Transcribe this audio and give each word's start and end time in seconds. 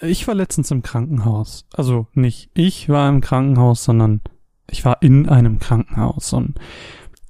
Ich 0.00 0.28
war 0.28 0.34
letztens 0.34 0.70
im 0.70 0.82
Krankenhaus. 0.82 1.66
Also 1.74 2.06
nicht 2.14 2.50
ich 2.54 2.88
war 2.88 3.08
im 3.08 3.20
Krankenhaus, 3.20 3.82
sondern 3.82 4.20
ich 4.70 4.84
war 4.84 5.02
in 5.02 5.28
einem 5.28 5.58
Krankenhaus 5.58 6.32
und 6.32 6.58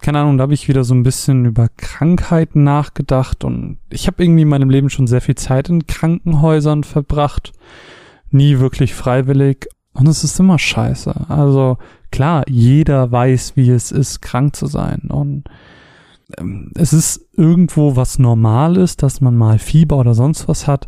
keine 0.00 0.21
Ahnung, 0.21 0.38
da 0.38 0.42
habe 0.42 0.54
ich 0.54 0.68
wieder 0.68 0.84
so 0.84 0.94
ein 0.94 1.02
bisschen 1.02 1.44
über 1.44 1.68
Krankheiten 1.76 2.62
nachgedacht 2.62 3.42
und 3.42 3.78
ich 3.91 4.07
habe 4.07 4.23
irgendwie 4.23 4.42
in 4.42 4.49
meinem 4.49 4.70
Leben 4.70 4.91
schon 4.91 5.08
sehr 5.08 5.20
viel 5.20 5.34
Zeit 5.34 5.68
in 5.70 5.89
Krankenhäusern 5.89 6.84
verbracht. 6.84 7.52
Nie 8.30 8.61
wirklich 8.61 8.95
freiwillig 8.95 9.66
und 9.95 10.07
es 10.07 10.23
ist 10.23 10.39
immer 10.39 10.59
scheiße. 10.59 11.29
Also 11.29 11.79
klar, 12.12 12.45
jeder 12.48 13.11
weiß, 13.11 13.57
wie 13.57 13.71
es 13.71 13.91
ist, 13.91 14.21
krank 14.21 14.55
zu 14.55 14.66
sein 14.66 15.09
und 15.09 15.45
ähm, 16.37 16.71
es 16.77 16.93
ist 16.93 17.27
irgendwo 17.32 17.96
was 17.96 18.19
Normales, 18.21 18.96
dass 18.96 19.21
man 19.21 19.37
mal 19.37 19.59
Fieber 19.59 19.96
oder 19.96 20.14
sonst 20.14 20.46
was 20.46 20.66
hat. 20.69 20.87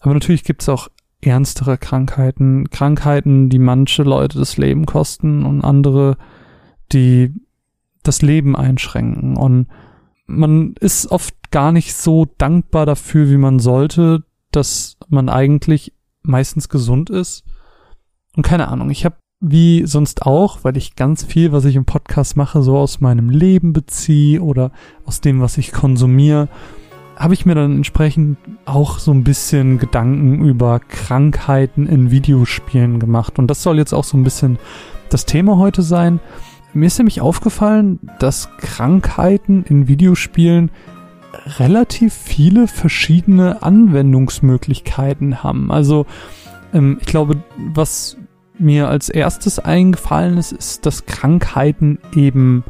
Aber 0.00 0.14
natürlich 0.14 0.42
gibt 0.42 0.62
es 0.62 0.68
auch 0.68 0.88
ernstere 1.20 1.78
Krankheiten, 1.78 2.70
Krankheiten, 2.70 3.48
die 3.48 3.58
manche 3.58 4.02
Leute 4.02 4.38
das 4.38 4.56
Leben 4.56 4.86
kosten 4.86 5.44
und 5.44 5.62
andere, 5.62 6.16
die 6.92 7.34
das 8.02 8.22
Leben 8.22 8.56
einschränken. 8.56 9.36
Und 9.36 9.66
man 10.26 10.74
ist 10.80 11.10
oft 11.10 11.34
gar 11.50 11.72
nicht 11.72 11.94
so 11.94 12.26
dankbar 12.38 12.86
dafür, 12.86 13.28
wie 13.30 13.36
man 13.36 13.58
sollte, 13.58 14.24
dass 14.52 14.96
man 15.08 15.28
eigentlich 15.28 15.92
meistens 16.22 16.68
gesund 16.68 17.10
ist. 17.10 17.44
Und 18.36 18.42
keine 18.42 18.68
Ahnung, 18.68 18.90
ich 18.90 19.04
habe 19.04 19.16
wie 19.40 19.86
sonst 19.86 20.22
auch, 20.22 20.64
weil 20.64 20.76
ich 20.76 20.96
ganz 20.96 21.24
viel, 21.24 21.52
was 21.52 21.64
ich 21.64 21.76
im 21.76 21.84
Podcast 21.84 22.36
mache, 22.36 22.62
so 22.62 22.76
aus 22.76 23.00
meinem 23.00 23.30
Leben 23.30 23.72
beziehe 23.72 24.42
oder 24.42 24.72
aus 25.04 25.20
dem, 25.20 25.40
was 25.40 25.58
ich 25.58 25.72
konsumiere 25.72 26.48
habe 27.18 27.34
ich 27.34 27.44
mir 27.44 27.54
dann 27.54 27.76
entsprechend 27.76 28.38
auch 28.64 28.98
so 28.98 29.12
ein 29.12 29.24
bisschen 29.24 29.78
Gedanken 29.78 30.44
über 30.44 30.78
Krankheiten 30.78 31.86
in 31.86 32.10
Videospielen 32.10 33.00
gemacht. 33.00 33.38
Und 33.38 33.48
das 33.48 33.62
soll 33.62 33.78
jetzt 33.78 33.92
auch 33.92 34.04
so 34.04 34.16
ein 34.16 34.24
bisschen 34.24 34.58
das 35.08 35.26
Thema 35.26 35.58
heute 35.58 35.82
sein. 35.82 36.20
Mir 36.74 36.86
ist 36.86 36.98
nämlich 36.98 37.20
aufgefallen, 37.20 37.98
dass 38.20 38.56
Krankheiten 38.58 39.64
in 39.64 39.88
Videospielen 39.88 40.70
relativ 41.58 42.14
viele 42.14 42.68
verschiedene 42.68 43.62
Anwendungsmöglichkeiten 43.62 45.42
haben. 45.42 45.72
Also 45.72 46.06
ähm, 46.72 46.98
ich 47.00 47.06
glaube, 47.06 47.42
was 47.74 48.16
mir 48.58 48.88
als 48.88 49.08
erstes 49.08 49.58
eingefallen 49.58 50.38
ist, 50.38 50.52
ist, 50.52 50.86
dass 50.86 51.06
Krankheiten 51.06 51.98
eben 52.14 52.64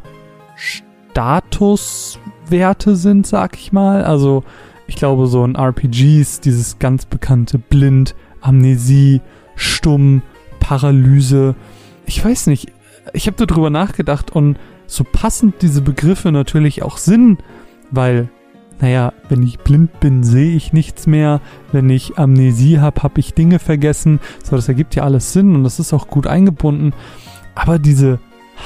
Status 0.55 2.19
Werte 2.51 2.95
sind, 2.95 3.27
sag 3.27 3.57
ich 3.57 3.71
mal. 3.71 4.03
Also 4.03 4.43
ich 4.87 4.95
glaube, 4.95 5.27
so 5.27 5.45
in 5.45 5.55
RPGs 5.55 6.41
dieses 6.41 6.79
ganz 6.79 7.05
bekannte 7.05 7.59
Blind, 7.59 8.15
Amnesie, 8.41 9.21
Stumm, 9.55 10.21
Paralyse. 10.59 11.55
Ich 12.05 12.23
weiß 12.23 12.47
nicht, 12.47 12.71
ich 13.13 13.27
habe 13.27 13.45
darüber 13.45 13.69
nachgedacht 13.69 14.31
und 14.31 14.57
so 14.87 15.03
passend 15.03 15.61
diese 15.61 15.81
Begriffe 15.81 16.31
natürlich 16.31 16.81
auch 16.81 16.97
sind, 16.97 17.43
weil, 17.91 18.29
naja, 18.81 19.13
wenn 19.29 19.43
ich 19.43 19.59
blind 19.59 19.99
bin, 19.99 20.23
sehe 20.23 20.55
ich 20.55 20.73
nichts 20.73 21.05
mehr. 21.05 21.41
Wenn 21.71 21.89
ich 21.89 22.17
Amnesie 22.17 22.79
habe, 22.79 23.03
habe 23.03 23.19
ich 23.19 23.33
Dinge 23.35 23.59
vergessen. 23.59 24.19
So, 24.43 24.55
das 24.55 24.67
ergibt 24.67 24.95
ja 24.95 25.03
alles 25.03 25.33
Sinn 25.33 25.55
und 25.55 25.63
das 25.63 25.79
ist 25.79 25.93
auch 25.93 26.07
gut 26.07 26.25
eingebunden. 26.25 26.93
Aber 27.53 27.77
diese 27.77 28.19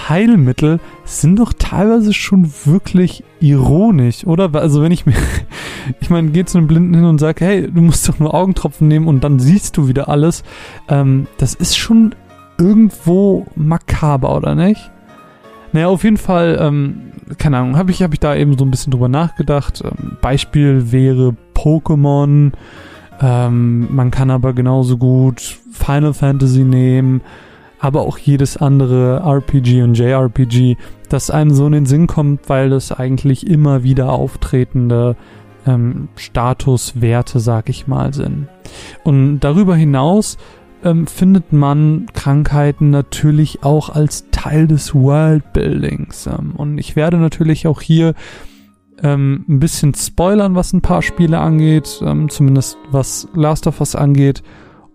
Heilmittel 0.09 0.79
sind 1.05 1.39
doch 1.39 1.53
teilweise 1.53 2.13
schon 2.13 2.51
wirklich 2.65 3.23
ironisch, 3.39 4.25
oder? 4.25 4.53
Also 4.55 4.81
wenn 4.81 4.91
ich 4.91 5.05
mir, 5.05 5.15
ich 6.01 6.09
meine, 6.09 6.31
gehe 6.31 6.45
zu 6.45 6.57
einem 6.57 6.67
Blinden 6.67 6.93
hin 6.93 7.05
und 7.05 7.19
sage, 7.19 7.45
hey, 7.45 7.71
du 7.71 7.81
musst 7.81 8.07
doch 8.07 8.19
nur 8.19 8.33
Augentropfen 8.33 8.87
nehmen 8.87 9.07
und 9.07 9.23
dann 9.23 9.39
siehst 9.39 9.77
du 9.77 9.87
wieder 9.87 10.09
alles. 10.09 10.43
Ähm, 10.87 11.27
das 11.37 11.53
ist 11.53 11.77
schon 11.77 12.15
irgendwo 12.57 13.45
makaber, 13.55 14.35
oder 14.35 14.55
nicht? 14.55 14.91
Naja, 15.71 15.87
auf 15.87 16.03
jeden 16.03 16.17
Fall, 16.17 16.57
ähm, 16.61 17.11
keine 17.37 17.57
Ahnung, 17.57 17.77
habe 17.77 17.91
ich, 17.91 18.03
hab 18.03 18.13
ich 18.13 18.19
da 18.19 18.35
eben 18.35 18.57
so 18.57 18.65
ein 18.65 18.71
bisschen 18.71 18.91
drüber 18.91 19.09
nachgedacht. 19.09 19.81
Ähm, 19.83 20.17
Beispiel 20.21 20.91
wäre 20.91 21.35
Pokémon. 21.55 22.51
Ähm, 23.21 23.95
man 23.95 24.11
kann 24.11 24.31
aber 24.31 24.53
genauso 24.53 24.97
gut 24.97 25.59
Final 25.71 26.13
Fantasy 26.13 26.63
nehmen 26.63 27.21
aber 27.83 28.03
auch 28.03 28.17
jedes 28.17 28.55
andere 28.55 29.19
RPG 29.25 29.83
und 29.83 29.95
JRPG, 29.95 30.77
das 31.09 31.29
einem 31.29 31.51
so 31.51 31.65
in 31.65 31.73
den 31.73 31.85
Sinn 31.85 32.07
kommt, 32.07 32.47
weil 32.47 32.69
das 32.69 32.93
eigentlich 32.93 33.45
immer 33.45 33.83
wieder 33.83 34.13
auftretende 34.13 35.17
ähm, 35.67 36.07
Statuswerte, 36.15 37.41
sag 37.41 37.67
ich 37.67 37.85
mal, 37.85 38.13
sind. 38.13 38.47
Und 39.03 39.41
darüber 39.41 39.75
hinaus 39.75 40.37
ähm, 40.85 41.07
findet 41.07 41.51
man 41.51 42.05
Krankheiten 42.13 42.89
natürlich 42.89 43.63
auch 43.63 43.89
als 43.89 44.29
Teil 44.31 44.65
des 44.65 44.95
Worldbuildings. 44.95 46.27
Ähm, 46.27 46.53
und 46.55 46.77
ich 46.77 46.95
werde 46.95 47.17
natürlich 47.17 47.67
auch 47.67 47.81
hier 47.81 48.13
ähm, 49.01 49.43
ein 49.49 49.59
bisschen 49.59 49.93
spoilern, 49.93 50.55
was 50.55 50.71
ein 50.71 50.81
paar 50.81 51.01
Spiele 51.01 51.39
angeht, 51.39 52.01
ähm, 52.01 52.29
zumindest 52.29 52.77
was 52.91 53.27
Last 53.33 53.67
of 53.67 53.81
Us 53.81 53.93
angeht 53.93 54.41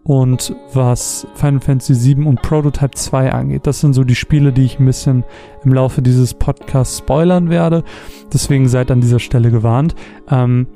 und 0.09 0.57
was 0.73 1.27
Final 1.35 1.61
Fantasy 1.61 2.17
VII 2.17 2.25
und 2.25 2.41
Prototype 2.41 2.95
2 2.95 3.31
angeht. 3.31 3.67
Das 3.67 3.81
sind 3.81 3.93
so 3.93 4.05
die 4.05 4.15
Spiele, 4.15 4.55
die 4.55 4.65
ich 4.65 4.81
ein 4.81 4.87
bisschen 4.87 5.23
im 5.65 5.75
Laufe 5.75 6.01
dieses 6.01 6.33
Podcasts 6.33 6.97
spoilern 6.97 7.51
werde. 7.51 7.85
Deswegen 8.33 8.69
seid 8.69 8.91
an 8.91 9.03
dieser 9.03 9.19
Stelle 9.19 9.51
gewarnt. 9.51 9.95
Ähm, 10.31 10.67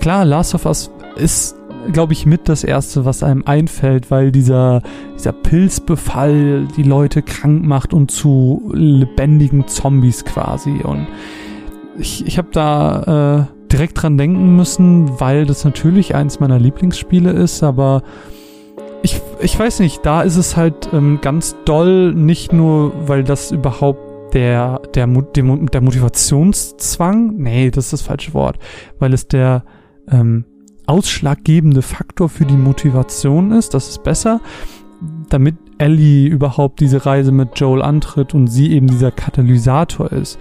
klar, 0.00 0.24
Last 0.24 0.54
of 0.54 0.64
Us 0.64 0.90
ist 1.16 1.56
glaube 1.92 2.12
ich, 2.12 2.24
mit 2.26 2.48
das 2.48 2.62
Erste, 2.62 3.04
was 3.04 3.22
einem 3.22 3.42
einfällt, 3.46 4.10
weil 4.10 4.32
dieser, 4.32 4.82
dieser 5.16 5.32
Pilzbefall 5.32 6.66
die 6.76 6.82
Leute 6.82 7.22
krank 7.22 7.64
macht 7.64 7.94
und 7.94 8.10
zu 8.10 8.70
lebendigen 8.74 9.66
Zombies 9.66 10.24
quasi. 10.24 10.80
Und 10.82 11.06
ich, 11.98 12.26
ich 12.26 12.38
habe 12.38 12.48
da 12.52 13.48
äh, 13.50 13.72
direkt 13.72 14.02
dran 14.02 14.18
denken 14.18 14.56
müssen, 14.56 15.20
weil 15.20 15.46
das 15.46 15.64
natürlich 15.64 16.14
eins 16.14 16.38
meiner 16.38 16.58
Lieblingsspiele 16.58 17.30
ist, 17.30 17.62
aber 17.62 18.02
ich, 19.02 19.20
ich 19.40 19.58
weiß 19.58 19.80
nicht, 19.80 20.04
da 20.04 20.22
ist 20.22 20.36
es 20.36 20.56
halt 20.56 20.90
ähm, 20.92 21.20
ganz 21.20 21.56
doll, 21.64 22.14
nicht 22.14 22.52
nur, 22.52 22.92
weil 23.08 23.24
das 23.24 23.50
überhaupt 23.50 24.34
der, 24.34 24.80
der, 24.94 25.06
der, 25.06 25.44
der 25.44 25.80
Motivationszwang, 25.80 27.36
nee, 27.36 27.70
das 27.70 27.86
ist 27.86 27.92
das 27.92 28.02
falsche 28.02 28.34
Wort, 28.34 28.58
weil 28.98 29.12
es 29.12 29.26
der 29.26 29.64
ähm, 30.10 30.44
ausschlaggebende 30.86 31.82
Faktor 31.82 32.28
für 32.28 32.44
die 32.44 32.56
Motivation 32.56 33.52
ist, 33.52 33.74
das 33.74 33.88
ist 33.88 34.02
besser, 34.02 34.40
damit 35.28 35.56
Ellie 35.78 36.28
überhaupt 36.28 36.80
diese 36.80 37.06
Reise 37.06 37.32
mit 37.32 37.58
Joel 37.58 37.82
antritt 37.82 38.34
und 38.34 38.48
sie 38.48 38.72
eben 38.72 38.86
dieser 38.86 39.10
Katalysator 39.10 40.12
ist 40.12 40.38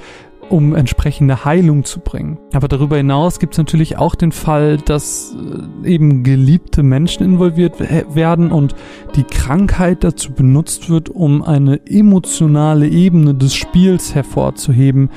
um 0.49 0.75
entsprechende 0.75 1.45
Heilung 1.45 1.83
zu 1.83 1.99
bringen. 1.99 2.37
Aber 2.53 2.67
darüber 2.67 2.97
hinaus 2.97 3.39
gibt 3.39 3.53
es 3.53 3.57
natürlich 3.57 3.97
auch 3.97 4.15
den 4.15 4.31
Fall, 4.31 4.77
dass 4.77 5.35
äh, 5.83 5.87
eben 5.87 6.23
geliebte 6.23 6.83
Menschen 6.83 7.23
involviert 7.25 7.79
werden 7.79 8.51
und 8.51 8.75
die 9.15 9.23
Krankheit 9.23 10.03
dazu 10.03 10.33
benutzt 10.33 10.89
wird, 10.89 11.09
um 11.09 11.43
eine 11.43 11.85
emotionale 11.87 12.87
Ebene 12.87 13.35
des 13.35 13.55
Spiels 13.55 14.15
hervorzuheben, 14.15 15.09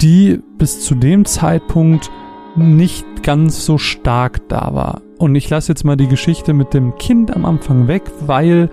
die 0.00 0.40
bis 0.58 0.80
zu 0.82 0.94
dem 0.94 1.24
Zeitpunkt 1.24 2.10
nicht 2.56 3.22
ganz 3.22 3.64
so 3.64 3.78
stark 3.78 4.48
da 4.48 4.70
war. 4.72 5.02
Und 5.18 5.34
ich 5.34 5.48
lasse 5.48 5.72
jetzt 5.72 5.84
mal 5.84 5.96
die 5.96 6.08
Geschichte 6.08 6.52
mit 6.52 6.74
dem 6.74 6.96
Kind 6.96 7.34
am 7.34 7.44
Anfang 7.44 7.88
weg, 7.88 8.02
weil 8.26 8.70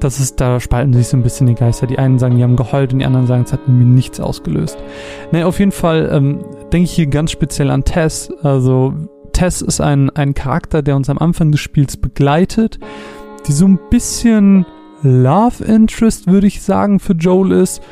das 0.00 0.20
ist, 0.20 0.40
da 0.40 0.60
spalten 0.60 0.92
sich 0.92 1.08
so 1.08 1.16
ein 1.16 1.22
bisschen 1.22 1.46
die 1.46 1.54
Geister. 1.54 1.86
Die 1.86 1.98
einen 1.98 2.18
sagen, 2.18 2.36
die 2.36 2.42
haben 2.42 2.56
geheult 2.56 2.92
und 2.92 3.00
die 3.00 3.04
anderen 3.04 3.26
sagen, 3.26 3.42
es 3.44 3.52
hat 3.52 3.68
mir 3.68 3.84
nichts 3.84 4.20
ausgelöst. 4.20 4.78
Ne, 5.32 5.46
auf 5.46 5.58
jeden 5.58 5.72
Fall 5.72 6.08
ähm, 6.12 6.44
denke 6.72 6.84
ich 6.84 6.92
hier 6.92 7.06
ganz 7.06 7.30
speziell 7.30 7.70
an 7.70 7.84
Tess. 7.84 8.32
Also 8.42 8.94
Tess 9.32 9.62
ist 9.62 9.80
ein, 9.80 10.10
ein 10.10 10.34
Charakter, 10.34 10.82
der 10.82 10.96
uns 10.96 11.10
am 11.10 11.18
Anfang 11.18 11.52
des 11.52 11.60
Spiels 11.60 11.96
begleitet, 11.96 12.78
die 13.46 13.52
so 13.52 13.66
ein 13.66 13.78
bisschen 13.90 14.66
Love 15.02 15.64
Interest, 15.64 16.26
würde 16.26 16.46
ich 16.46 16.62
sagen, 16.62 17.00
für 17.00 17.12
Joel 17.12 17.52
ist. 17.52 17.82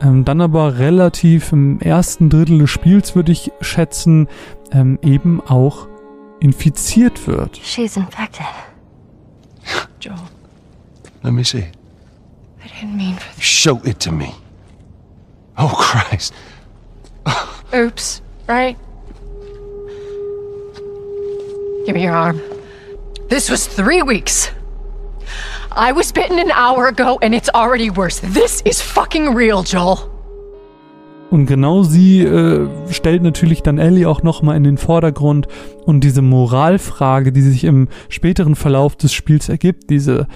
Ähm, 0.00 0.24
dann 0.24 0.40
aber 0.40 0.78
relativ 0.78 1.52
im 1.52 1.80
ersten 1.80 2.30
Drittel 2.30 2.58
des 2.58 2.70
Spiels, 2.70 3.16
würde 3.16 3.32
ich 3.32 3.52
schätzen, 3.60 4.28
ähm, 4.70 4.98
eben 5.02 5.40
auch 5.40 5.88
infiziert 6.40 7.26
wird. 7.26 7.58
She's 7.62 7.96
infected. 7.96 8.46
Joel. 10.00 10.16
Let 11.22 11.32
me 11.32 11.42
see. 11.42 11.64
I 12.62 12.68
didn't 12.68 12.96
mean 12.96 13.16
for 13.16 13.34
this. 13.34 13.44
Show 13.44 13.80
it 13.84 14.00
to 14.00 14.12
me. 14.12 14.34
Oh, 15.56 15.74
Christ. 15.76 16.32
Oops, 17.74 18.22
right? 18.46 18.76
Give 21.86 21.94
me 21.94 22.04
your 22.04 22.14
arm. 22.14 22.40
This 23.28 23.50
was 23.50 23.66
three 23.66 24.02
weeks. 24.02 24.50
I 25.72 25.92
was 25.92 26.12
bitten 26.12 26.38
an 26.38 26.50
hour 26.50 26.88
ago 26.88 27.18
and 27.22 27.34
it's 27.34 27.48
already 27.54 27.90
worse. 27.90 28.20
This 28.20 28.62
is 28.64 28.80
fucking 28.80 29.34
real, 29.34 29.62
Joel. 29.62 29.98
Und 31.30 31.44
genau 31.46 31.82
sie 31.82 32.22
äh, 32.22 32.66
stellt 32.90 33.22
natürlich 33.22 33.62
dann 33.62 33.78
Ellie 33.78 34.06
auch 34.06 34.22
nochmal 34.22 34.56
in 34.56 34.64
den 34.64 34.78
Vordergrund 34.78 35.46
und 35.84 36.00
diese 36.00 36.22
Moralfrage, 36.22 37.32
die 37.32 37.42
sich 37.42 37.64
im 37.64 37.88
späteren 38.08 38.54
Verlauf 38.54 38.96
des 38.96 39.12
Spiels 39.12 39.50
ergibt, 39.50 39.90
diese 39.90 40.26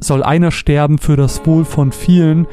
soll 0.00 0.22
einer 0.22 0.50
sterben 0.50 0.98
für 0.98 1.16
das 1.16 1.46
Wohl 1.46 1.64
von 1.64 1.92
vielen, 1.92 2.46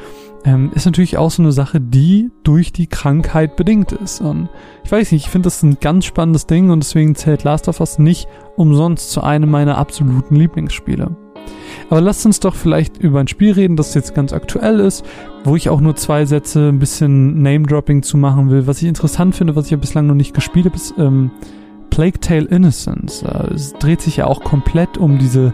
ähm, 0.44 0.70
ist 0.74 0.86
natürlich 0.86 1.18
auch 1.18 1.30
so 1.30 1.42
eine 1.42 1.52
Sache, 1.52 1.80
die 1.80 2.30
durch 2.42 2.72
die 2.72 2.86
Krankheit 2.86 3.56
bedingt 3.56 3.92
ist. 3.92 4.20
Und 4.20 4.48
ich 4.84 4.90
weiß 4.90 5.12
nicht, 5.12 5.26
ich 5.26 5.30
finde 5.30 5.46
das 5.46 5.62
ein 5.62 5.78
ganz 5.80 6.04
spannendes 6.04 6.46
Ding 6.46 6.70
und 6.70 6.80
deswegen 6.80 7.14
zählt 7.14 7.44
Last 7.44 7.68
of 7.68 7.80
Us 7.80 7.98
nicht 7.98 8.26
umsonst 8.56 9.10
zu 9.10 9.22
einem 9.22 9.50
meiner 9.50 9.78
absoluten 9.78 10.34
Lieblingsspiele. 10.36 11.16
Aber 11.90 12.00
lasst 12.00 12.24
uns 12.26 12.40
doch 12.40 12.54
vielleicht 12.54 12.98
über 12.98 13.20
ein 13.20 13.28
Spiel 13.28 13.52
reden, 13.52 13.76
das 13.76 13.94
jetzt 13.94 14.14
ganz 14.14 14.32
aktuell 14.32 14.80
ist, 14.80 15.04
wo 15.44 15.56
ich 15.56 15.68
auch 15.68 15.80
nur 15.80 15.96
zwei 15.96 16.24
Sätze 16.24 16.68
ein 16.68 16.78
bisschen 16.78 17.42
Name-Dropping 17.42 18.02
zu 18.02 18.16
machen 18.16 18.50
will. 18.50 18.66
Was 18.66 18.80
ich 18.82 18.88
interessant 18.88 19.34
finde, 19.34 19.56
was 19.56 19.66
ich 19.66 19.72
ja 19.72 19.76
bislang 19.76 20.06
noch 20.06 20.14
nicht 20.14 20.34
gespielt 20.34 20.66
habe, 20.66 20.76
ist 20.76 20.94
ähm, 20.98 21.30
Plague 21.90 22.20
Tale 22.20 22.46
Innocence. 22.46 23.22
Es 23.54 23.74
dreht 23.74 24.00
sich 24.00 24.18
ja 24.18 24.26
auch 24.26 24.42
komplett 24.42 24.96
um 24.96 25.18
diese 25.18 25.52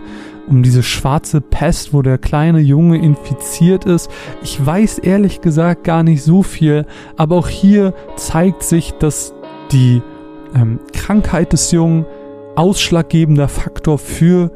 um 0.49 0.63
diese 0.63 0.83
schwarze 0.83 1.41
Pest, 1.41 1.93
wo 1.93 2.03
der 2.03 2.19
kleine 2.19 2.61
Junge 2.61 2.99
infiziert 2.99 3.85
ist. 3.85 4.11
Ich 4.43 4.65
weiß 4.65 4.99
ehrlich 4.99 5.41
gesagt 5.41 5.85
gar 5.85 6.03
nicht 6.03 6.23
so 6.23 6.43
viel, 6.43 6.87
aber 7.17 7.37
auch 7.37 7.49
hier 7.49 7.95
zeigt 8.17 8.63
sich, 8.63 8.93
dass 8.95 9.35
die 9.73 10.03
ähm, 10.55 10.81
Krankheit 10.93 11.53
des 11.53 11.71
Jungen 11.73 12.07
ausschlaggebender 12.57 13.49
Faktor 13.49 13.99
für 13.99 14.51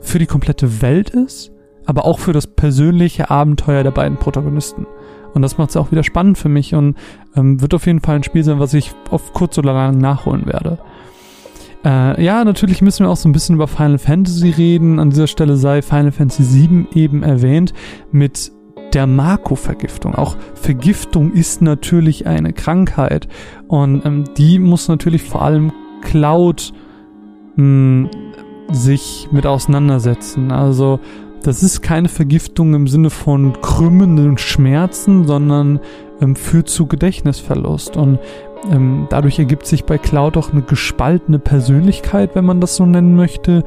für 0.00 0.18
die 0.18 0.26
komplette 0.26 0.80
Welt 0.80 1.10
ist, 1.10 1.50
aber 1.84 2.04
auch 2.04 2.18
für 2.18 2.32
das 2.32 2.46
persönliche 2.46 3.30
Abenteuer 3.30 3.82
der 3.82 3.90
beiden 3.90 4.18
Protagonisten. 4.18 4.86
Und 5.34 5.42
das 5.42 5.58
macht 5.58 5.70
es 5.70 5.76
auch 5.76 5.90
wieder 5.90 6.04
spannend 6.04 6.38
für 6.38 6.48
mich 6.48 6.74
und 6.74 6.96
ähm, 7.36 7.60
wird 7.60 7.74
auf 7.74 7.86
jeden 7.86 8.00
Fall 8.00 8.16
ein 8.16 8.22
Spiel 8.22 8.44
sein, 8.44 8.58
was 8.58 8.74
ich 8.74 8.92
auf 9.10 9.32
kurz 9.32 9.58
oder 9.58 9.72
lang 9.72 9.98
nachholen 9.98 10.46
werde. 10.46 10.78
Äh, 11.84 12.22
ja, 12.22 12.44
natürlich 12.44 12.82
müssen 12.82 13.06
wir 13.06 13.10
auch 13.10 13.16
so 13.16 13.28
ein 13.28 13.32
bisschen 13.32 13.54
über 13.54 13.68
Final 13.68 13.98
Fantasy 13.98 14.50
reden. 14.50 14.98
An 14.98 15.10
dieser 15.10 15.26
Stelle 15.26 15.56
sei 15.56 15.82
Final 15.82 16.12
Fantasy 16.12 16.68
VII 16.68 16.86
eben 16.94 17.22
erwähnt 17.22 17.72
mit 18.10 18.52
der 18.92 19.06
Marco-Vergiftung. 19.06 20.14
Auch 20.14 20.36
Vergiftung 20.54 21.32
ist 21.32 21.62
natürlich 21.62 22.26
eine 22.26 22.52
Krankheit 22.52 23.28
und 23.68 24.04
ähm, 24.04 24.24
die 24.36 24.58
muss 24.58 24.88
natürlich 24.88 25.22
vor 25.22 25.42
allem 25.42 25.72
Cloud 26.02 26.72
mh, 27.56 28.08
hm, 28.08 28.10
sich 28.70 29.28
mit 29.30 29.46
auseinandersetzen. 29.46 30.52
Also 30.52 31.00
das 31.42 31.62
ist 31.62 31.82
keine 31.82 32.08
Vergiftung 32.08 32.74
im 32.74 32.88
Sinne 32.88 33.10
von 33.10 33.60
krümmenden 33.60 34.38
Schmerzen, 34.38 35.26
sondern 35.26 35.80
ähm, 36.20 36.34
führt 36.36 36.68
zu 36.68 36.86
Gedächtnisverlust. 36.86 37.96
Und 37.96 38.18
ähm, 38.70 39.06
dadurch 39.10 39.38
ergibt 39.38 39.66
sich 39.66 39.84
bei 39.84 39.98
Cloud 39.98 40.36
auch 40.36 40.52
eine 40.52 40.62
gespaltene 40.62 41.38
Persönlichkeit, 41.38 42.34
wenn 42.34 42.44
man 42.44 42.60
das 42.60 42.76
so 42.76 42.86
nennen 42.86 43.16
möchte. 43.16 43.64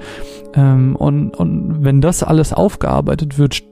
Ähm, 0.54 0.96
und, 0.96 1.36
und 1.36 1.84
wenn 1.84 2.02
das 2.02 2.24
alles 2.24 2.54
aufgearbeitet 2.54 3.38
wird, 3.38 3.64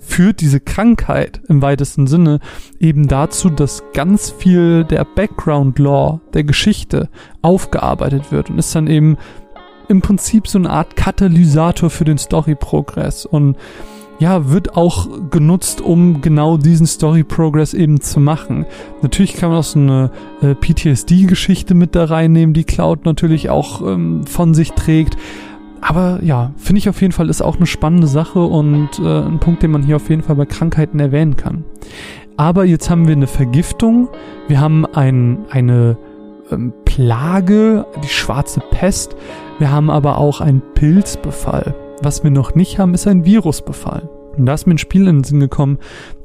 führt 0.00 0.40
diese 0.40 0.60
Krankheit 0.60 1.40
im 1.48 1.62
weitesten 1.62 2.06
Sinne 2.06 2.40
eben 2.78 3.08
dazu, 3.08 3.50
dass 3.50 3.82
ganz 3.92 4.30
viel 4.30 4.84
der 4.84 5.04
Background 5.04 5.78
Law 5.78 6.20
der 6.32 6.44
Geschichte 6.44 7.08
aufgearbeitet 7.42 8.30
wird 8.30 8.50
und 8.50 8.58
ist 8.58 8.74
dann 8.74 8.86
eben 8.86 9.16
im 9.88 10.02
Prinzip 10.02 10.48
so 10.48 10.58
eine 10.58 10.70
Art 10.70 10.96
Katalysator 10.96 11.90
für 11.90 12.04
den 12.04 12.18
Story-Progress 12.18 13.26
und 13.26 13.56
ja, 14.18 14.50
wird 14.50 14.76
auch 14.76 15.08
genutzt, 15.30 15.80
um 15.80 16.20
genau 16.20 16.56
diesen 16.56 16.86
Story-Progress 16.86 17.74
eben 17.74 18.00
zu 18.00 18.20
machen. 18.20 18.66
Natürlich 19.02 19.34
kann 19.34 19.50
man 19.50 19.58
auch 19.58 19.64
so 19.64 19.78
eine 19.78 20.10
äh, 20.40 20.54
PTSD-Geschichte 20.54 21.74
mit 21.74 21.94
da 21.94 22.04
reinnehmen, 22.04 22.54
die 22.54 22.64
Cloud 22.64 23.04
natürlich 23.04 23.50
auch 23.50 23.82
ähm, 23.82 24.26
von 24.26 24.54
sich 24.54 24.72
trägt. 24.72 25.16
Aber 25.80 26.20
ja, 26.22 26.52
finde 26.56 26.78
ich 26.78 26.88
auf 26.88 27.00
jeden 27.00 27.12
Fall 27.12 27.28
ist 27.28 27.42
auch 27.42 27.56
eine 27.56 27.66
spannende 27.66 28.06
Sache 28.06 28.40
und 28.40 28.98
äh, 28.98 29.20
ein 29.20 29.38
Punkt, 29.38 29.62
den 29.62 29.70
man 29.70 29.82
hier 29.82 29.96
auf 29.96 30.08
jeden 30.08 30.22
Fall 30.22 30.36
bei 30.36 30.46
Krankheiten 30.46 30.98
erwähnen 30.98 31.36
kann. 31.36 31.64
Aber 32.36 32.64
jetzt 32.64 32.90
haben 32.90 33.06
wir 33.06 33.14
eine 33.14 33.26
Vergiftung, 33.26 34.08
wir 34.48 34.60
haben 34.60 34.84
ein, 34.86 35.44
eine 35.50 35.96
ähm, 36.50 36.72
Plage, 36.84 37.86
die 38.02 38.08
schwarze 38.08 38.60
Pest, 38.70 39.16
wir 39.58 39.70
haben 39.70 39.90
aber 39.90 40.18
auch 40.18 40.40
einen 40.40 40.62
Pilzbefall. 40.74 41.74
Was 42.02 42.22
wir 42.22 42.30
noch 42.30 42.54
nicht 42.54 42.78
haben, 42.78 42.94
ist 42.94 43.06
ein 43.06 43.24
Virusbefall. 43.24 44.08
Und 44.36 44.46
da 44.46 44.54
ist 44.54 44.66
mir 44.66 44.74
ein 44.74 44.78
Spiel 44.78 45.08
in 45.08 45.18
den 45.18 45.24
Sinn 45.24 45.40
gekommen, 45.40 45.78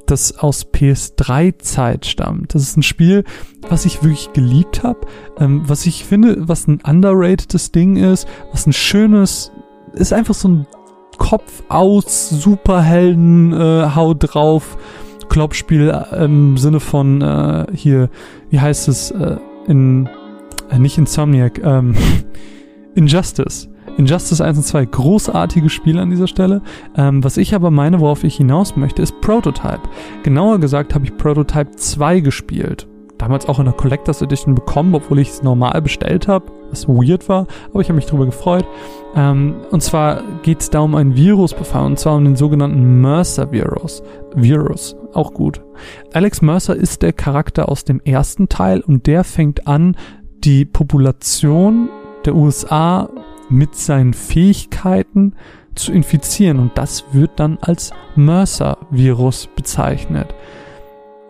das 0.06 0.38
aus 0.38 0.66
PS3-Zeit 0.66 2.04
stammt. 2.04 2.54
Das 2.54 2.62
ist 2.62 2.76
ein 2.76 2.82
Spiel, 2.82 3.24
was 3.68 3.86
ich 3.86 4.02
wirklich 4.02 4.32
geliebt 4.32 4.82
habe, 4.82 5.00
ähm, 5.38 5.62
was 5.66 5.86
ich 5.86 6.04
finde, 6.04 6.48
was 6.48 6.68
ein 6.68 6.80
underratedes 6.86 7.72
Ding 7.72 7.96
ist, 7.96 8.28
was 8.50 8.66
ein 8.66 8.72
schönes, 8.72 9.50
ist 9.94 10.12
einfach 10.12 10.34
so 10.34 10.48
ein 10.48 10.66
Kopf 11.16 11.62
aus, 11.68 12.28
Superhelden, 12.28 13.52
äh, 13.52 13.94
Haut 13.94 14.18
drauf, 14.20 14.76
Kloppspiel 15.28 15.88
äh, 15.88 16.24
im 16.24 16.58
Sinne 16.58 16.80
von 16.80 17.22
äh, 17.22 17.66
hier, 17.72 18.10
wie 18.50 18.60
heißt 18.60 18.88
es, 18.88 19.10
äh, 19.12 19.36
in, 19.66 20.08
äh, 20.70 20.78
nicht 20.78 20.98
Insomniac, 20.98 21.62
ähm, 21.64 21.94
Injustice. 22.94 23.71
Injustice 23.96 24.40
1 24.40 24.58
und 24.58 24.64
2, 24.64 24.86
großartige 24.86 25.68
Spiele 25.68 26.00
an 26.00 26.10
dieser 26.10 26.26
Stelle. 26.26 26.62
Ähm, 26.96 27.22
was 27.22 27.36
ich 27.36 27.54
aber 27.54 27.70
meine, 27.70 28.00
worauf 28.00 28.24
ich 28.24 28.36
hinaus 28.36 28.76
möchte, 28.76 29.02
ist 29.02 29.20
Prototype. 29.20 29.82
Genauer 30.22 30.58
gesagt 30.58 30.94
habe 30.94 31.04
ich 31.04 31.16
Prototype 31.16 31.72
2 31.72 32.20
gespielt. 32.20 32.86
Damals 33.18 33.46
auch 33.46 33.60
in 33.60 33.66
der 33.66 33.74
Collectors 33.74 34.20
Edition 34.20 34.56
bekommen, 34.56 34.96
obwohl 34.96 35.20
ich 35.20 35.28
es 35.28 35.42
normal 35.44 35.80
bestellt 35.80 36.26
habe, 36.26 36.46
was 36.70 36.88
weird 36.88 37.28
war, 37.28 37.46
aber 37.70 37.80
ich 37.80 37.88
habe 37.88 37.94
mich 37.94 38.06
darüber 38.06 38.26
gefreut. 38.26 38.66
Ähm, 39.14 39.54
und 39.70 39.80
zwar 39.80 40.22
geht 40.42 40.60
es 40.60 40.70
da 40.70 40.80
um 40.80 40.96
einen 40.96 41.14
Virusbefall, 41.14 41.86
und 41.86 42.00
zwar 42.00 42.16
um 42.16 42.24
den 42.24 42.34
sogenannten 42.34 43.00
Mercer-Virus. 43.00 44.02
Virus, 44.34 44.96
auch 45.12 45.34
gut. 45.34 45.60
Alex 46.12 46.42
Mercer 46.42 46.74
ist 46.74 47.02
der 47.02 47.12
Charakter 47.12 47.68
aus 47.68 47.84
dem 47.84 48.00
ersten 48.00 48.48
Teil 48.48 48.80
und 48.80 49.06
der 49.06 49.22
fängt 49.22 49.68
an, 49.68 49.96
die 50.42 50.64
Population 50.64 51.88
der 52.24 52.34
USA 52.34 53.08
mit 53.48 53.74
seinen 53.74 54.14
Fähigkeiten 54.14 55.34
zu 55.74 55.92
infizieren 55.92 56.58
und 56.58 56.76
das 56.76 57.04
wird 57.12 57.32
dann 57.36 57.58
als 57.60 57.92
Mercer-Virus 58.16 59.48
bezeichnet. 59.54 60.34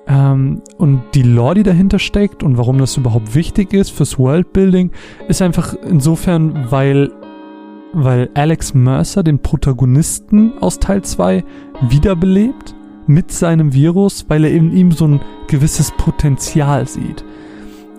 Ähm, 0.06 0.62
und 0.79 1.03
die 1.14 1.23
Lore, 1.23 1.55
die 1.55 1.62
dahinter 1.62 1.99
steckt 1.99 2.43
und 2.43 2.59
warum 2.59 2.79
das 2.79 2.97
überhaupt 2.97 3.35
wichtig 3.35 3.73
ist 3.73 3.91
fürs 3.91 4.19
Worldbuilding, 4.19 4.91
ist 5.29 5.43
einfach 5.43 5.75
insofern, 5.88 6.70
weil, 6.70 7.12
weil 7.93 8.31
Alex 8.35 8.75
Mercer 8.75 9.23
den 9.23 9.38
Protagonisten 9.38 10.59
aus 10.59 10.81
Teil 10.81 11.03
2 11.03 11.44
wiederbelebt 11.88 12.75
mit 13.07 13.31
seinem 13.31 13.73
Virus, 13.73 14.26
weil 14.28 14.45
er 14.45 14.52
in 14.52 14.75
ihm 14.76 14.90
so 14.90 15.07
ein 15.07 15.21
gewisses 15.47 15.92
Potenzial 15.92 16.87
sieht. 16.88 17.25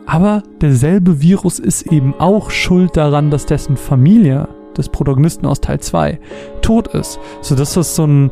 Aber 0.05 0.43
derselbe 0.61 1.21
Virus 1.21 1.59
ist 1.59 1.83
eben 1.83 2.13
auch 2.19 2.49
schuld 2.51 2.97
daran, 2.97 3.31
dass 3.31 3.45
dessen 3.45 3.77
Familie 3.77 4.47
des 4.77 4.89
Protagonisten 4.89 5.45
aus 5.45 5.61
Teil 5.61 5.79
2 5.79 6.19
tot 6.61 6.87
ist. 6.87 7.19
Sodass 7.41 7.73
das 7.73 7.95
so 7.95 8.05
ein, 8.05 8.31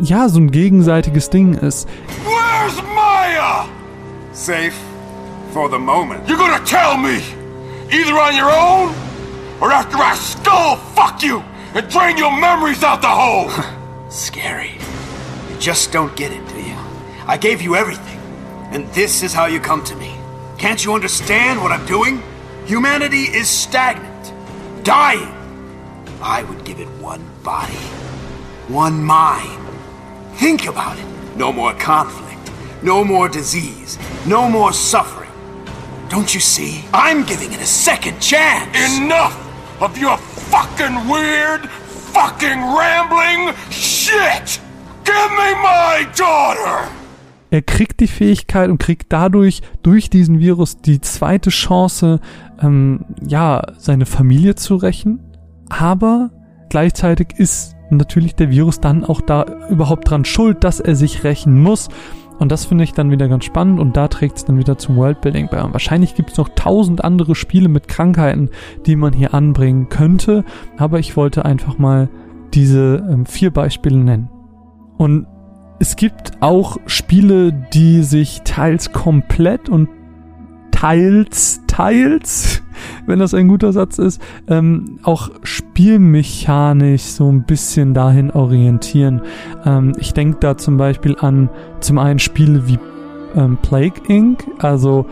ja, 0.00 0.28
so 0.28 0.40
ein 0.40 0.50
gegenseitiges 0.50 1.30
Ding 1.30 1.54
ist. 1.54 1.88
Where's 2.24 2.82
Maya? 2.94 3.66
Safe 4.32 4.72
for 5.52 5.70
the 5.70 5.78
moment. 5.78 6.28
You're 6.28 6.36
gonna 6.36 6.62
tell 6.64 6.96
me, 6.96 7.20
either 7.90 8.14
on 8.14 8.34
your 8.34 8.50
own 8.50 8.92
or 9.60 9.72
after 9.72 9.96
I 9.98 10.14
skull 10.16 10.76
fuck 10.94 11.22
you 11.22 11.42
and 11.74 11.88
drain 11.88 12.18
your 12.18 12.32
memories 12.32 12.82
out 12.82 13.00
the 13.00 13.08
hole. 13.08 13.50
Scary. 14.10 14.72
You 15.50 15.56
just 15.58 15.92
don't 15.92 16.14
get 16.16 16.30
it, 16.32 16.46
do 16.48 16.60
you? 16.60 16.76
I 17.26 17.38
gave 17.38 17.62
you 17.62 17.74
everything, 17.76 18.20
and 18.72 18.86
this 18.92 19.22
is 19.22 19.32
how 19.32 19.46
you 19.46 19.60
come 19.60 19.82
to 19.84 19.96
me. 19.96 20.14
Can't 20.64 20.82
you 20.82 20.94
understand 20.94 21.60
what 21.60 21.72
I'm 21.72 21.84
doing? 21.84 22.22
Humanity 22.64 23.24
is 23.24 23.50
stagnant, 23.50 24.32
dying. 24.82 25.30
I 26.22 26.42
would 26.44 26.64
give 26.64 26.80
it 26.80 26.88
one 27.02 27.22
body, 27.42 27.74
one 28.68 29.04
mind. 29.04 29.62
Think 30.36 30.64
about 30.64 30.98
it. 30.98 31.04
No 31.36 31.52
more 31.52 31.74
conflict, 31.74 32.50
no 32.82 33.04
more 33.04 33.28
disease, 33.28 33.98
no 34.26 34.48
more 34.48 34.72
suffering. 34.72 35.30
Don't 36.08 36.32
you 36.32 36.40
see? 36.40 36.82
I'm 36.94 37.24
giving 37.24 37.52
it 37.52 37.60
a 37.60 37.66
second 37.66 38.18
chance. 38.22 38.96
Enough 38.96 39.36
of 39.82 39.98
your 39.98 40.16
fucking 40.16 41.06
weird, 41.10 41.68
fucking 41.68 42.58
rambling 42.58 43.54
shit! 43.68 44.58
Give 45.04 45.30
me 45.32 45.52
my 45.60 46.10
daughter! 46.16 47.03
Er 47.54 47.62
kriegt 47.62 48.00
die 48.00 48.08
Fähigkeit 48.08 48.68
und 48.68 48.78
kriegt 48.78 49.12
dadurch 49.12 49.62
durch 49.84 50.10
diesen 50.10 50.40
Virus 50.40 50.78
die 50.78 51.00
zweite 51.00 51.50
Chance, 51.50 52.18
ähm, 52.60 53.04
ja, 53.24 53.62
seine 53.78 54.06
Familie 54.06 54.56
zu 54.56 54.74
rächen. 54.74 55.20
Aber 55.68 56.32
gleichzeitig 56.68 57.28
ist 57.36 57.76
natürlich 57.90 58.34
der 58.34 58.50
Virus 58.50 58.80
dann 58.80 59.04
auch 59.04 59.20
da 59.20 59.46
überhaupt 59.70 60.10
dran 60.10 60.24
schuld, 60.24 60.64
dass 60.64 60.80
er 60.80 60.96
sich 60.96 61.22
rächen 61.22 61.62
muss. 61.62 61.90
Und 62.40 62.50
das 62.50 62.64
finde 62.64 62.82
ich 62.82 62.92
dann 62.92 63.12
wieder 63.12 63.28
ganz 63.28 63.44
spannend 63.44 63.78
und 63.78 63.96
da 63.96 64.08
trägt 64.08 64.38
es 64.38 64.44
dann 64.44 64.58
wieder 64.58 64.76
zum 64.76 64.96
Worldbuilding 64.96 65.46
bei. 65.48 65.62
Und 65.62 65.72
wahrscheinlich 65.74 66.16
gibt 66.16 66.32
es 66.32 66.38
noch 66.38 66.48
tausend 66.56 67.04
andere 67.04 67.36
Spiele 67.36 67.68
mit 67.68 67.86
Krankheiten, 67.86 68.50
die 68.84 68.96
man 68.96 69.12
hier 69.12 69.32
anbringen 69.32 69.88
könnte. 69.88 70.44
Aber 70.76 70.98
ich 70.98 71.16
wollte 71.16 71.44
einfach 71.44 71.78
mal 71.78 72.08
diese 72.52 73.06
ähm, 73.08 73.26
vier 73.26 73.52
Beispiele 73.52 73.98
nennen. 73.98 74.28
Und 74.96 75.28
es 75.84 75.96
gibt 75.96 76.32
auch 76.40 76.78
Spiele, 76.86 77.52
die 77.52 78.02
sich 78.04 78.40
teils 78.42 78.92
komplett 78.94 79.68
und 79.68 79.90
teils, 80.70 81.60
teils, 81.66 82.62
wenn 83.06 83.18
das 83.18 83.34
ein 83.34 83.48
guter 83.48 83.70
Satz 83.74 83.98
ist, 83.98 84.18
ähm, 84.48 84.98
auch 85.02 85.30
spielmechanisch 85.42 87.02
so 87.02 87.30
ein 87.30 87.42
bisschen 87.42 87.92
dahin 87.92 88.30
orientieren. 88.30 89.20
Ähm, 89.66 89.92
ich 89.98 90.14
denke 90.14 90.38
da 90.40 90.56
zum 90.56 90.78
Beispiel 90.78 91.18
an 91.20 91.50
zum 91.80 91.98
einen 91.98 92.18
Spiele 92.18 92.66
wie 92.66 92.78
ähm, 93.36 93.58
Plague 93.60 94.00
Inc., 94.08 94.42
also 94.60 95.04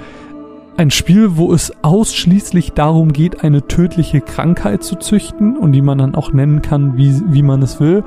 ein 0.77 0.91
Spiel, 0.91 1.37
wo 1.37 1.53
es 1.53 1.73
ausschließlich 1.83 2.73
darum 2.73 3.13
geht, 3.13 3.45
eine 3.45 3.67
tödliche 3.67 4.21
Krankheit 4.21 4.83
zu 4.83 4.97
züchten 4.97 5.57
und 5.57 5.73
die 5.73 5.83
man 5.83 5.99
dann 5.99 6.15
auch 6.15 6.33
nennen 6.33 6.63
kann, 6.63 6.97
wie, 6.97 7.21
wie 7.27 7.43
man 7.43 7.63
es 7.63 7.79
will. 7.81 8.05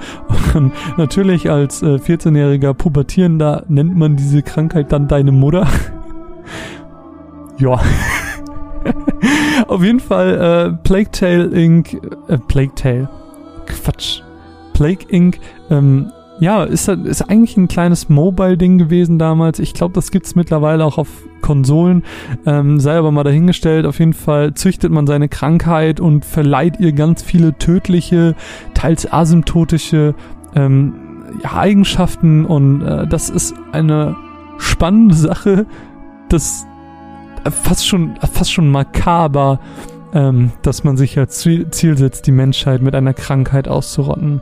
Und 0.53 0.73
natürlich 0.97 1.49
als 1.49 1.83
äh, 1.83 1.95
14-jähriger 1.97 2.73
Pubertierender 2.73 3.63
nennt 3.67 3.95
man 3.95 4.15
diese 4.15 4.41
Krankheit 4.41 4.91
dann 4.91 5.07
deine 5.07 5.31
Mutter. 5.31 5.67
Ja. 7.57 7.79
Auf 9.69 9.81
jeden 9.81 10.01
Fall 10.01 10.73
äh, 10.75 10.83
Plague 10.83 11.09
Tale 11.09 11.45
Inc. 11.45 11.93
Äh, 12.27 12.37
Plague 12.37 12.75
Tale. 12.75 13.09
Quatsch. 13.65 14.21
Plague 14.73 15.05
Inc. 15.07 15.39
Ähm, 15.69 16.11
ja, 16.39 16.65
ist, 16.65 16.89
ist 16.89 17.21
eigentlich 17.21 17.55
ein 17.55 17.69
kleines 17.69 18.09
Mobile-Ding 18.09 18.77
gewesen 18.77 19.17
damals. 19.17 19.59
Ich 19.59 19.73
glaube, 19.73 19.93
das 19.93 20.11
gibt's 20.11 20.35
mittlerweile 20.35 20.83
auch 20.83 20.97
auf 20.97 21.07
Konsolen. 21.45 22.03
Ähm, 22.47 22.79
sei 22.79 22.97
aber 22.97 23.11
mal 23.11 23.23
dahingestellt. 23.23 23.85
Auf 23.85 23.99
jeden 23.99 24.13
Fall 24.13 24.55
züchtet 24.55 24.91
man 24.91 25.05
seine 25.05 25.29
Krankheit 25.29 25.99
und 25.99 26.25
verleiht 26.25 26.79
ihr 26.79 26.91
ganz 26.91 27.21
viele 27.21 27.55
tödliche, 27.59 28.35
teils 28.73 29.11
asymptotische 29.11 30.15
ähm, 30.55 30.93
ja, 31.43 31.53
Eigenschaften. 31.53 32.45
Und 32.45 32.81
äh, 32.81 33.05
das 33.07 33.29
ist 33.29 33.53
eine 33.71 34.15
spannende 34.57 35.13
Sache. 35.13 35.67
Das 36.29 36.65
fast 37.51 37.87
schon, 37.87 38.15
fast 38.33 38.51
schon 38.51 38.71
makaber, 38.71 39.59
ähm, 40.15 40.53
dass 40.61 40.85
man 40.85 40.95
sich 40.95 41.19
als 41.19 41.39
Ziel 41.39 41.97
setzt, 41.97 42.25
die 42.25 42.31
Menschheit 42.31 42.81
mit 42.81 42.95
einer 42.95 43.13
Krankheit 43.13 43.67
auszurotten. 43.67 44.41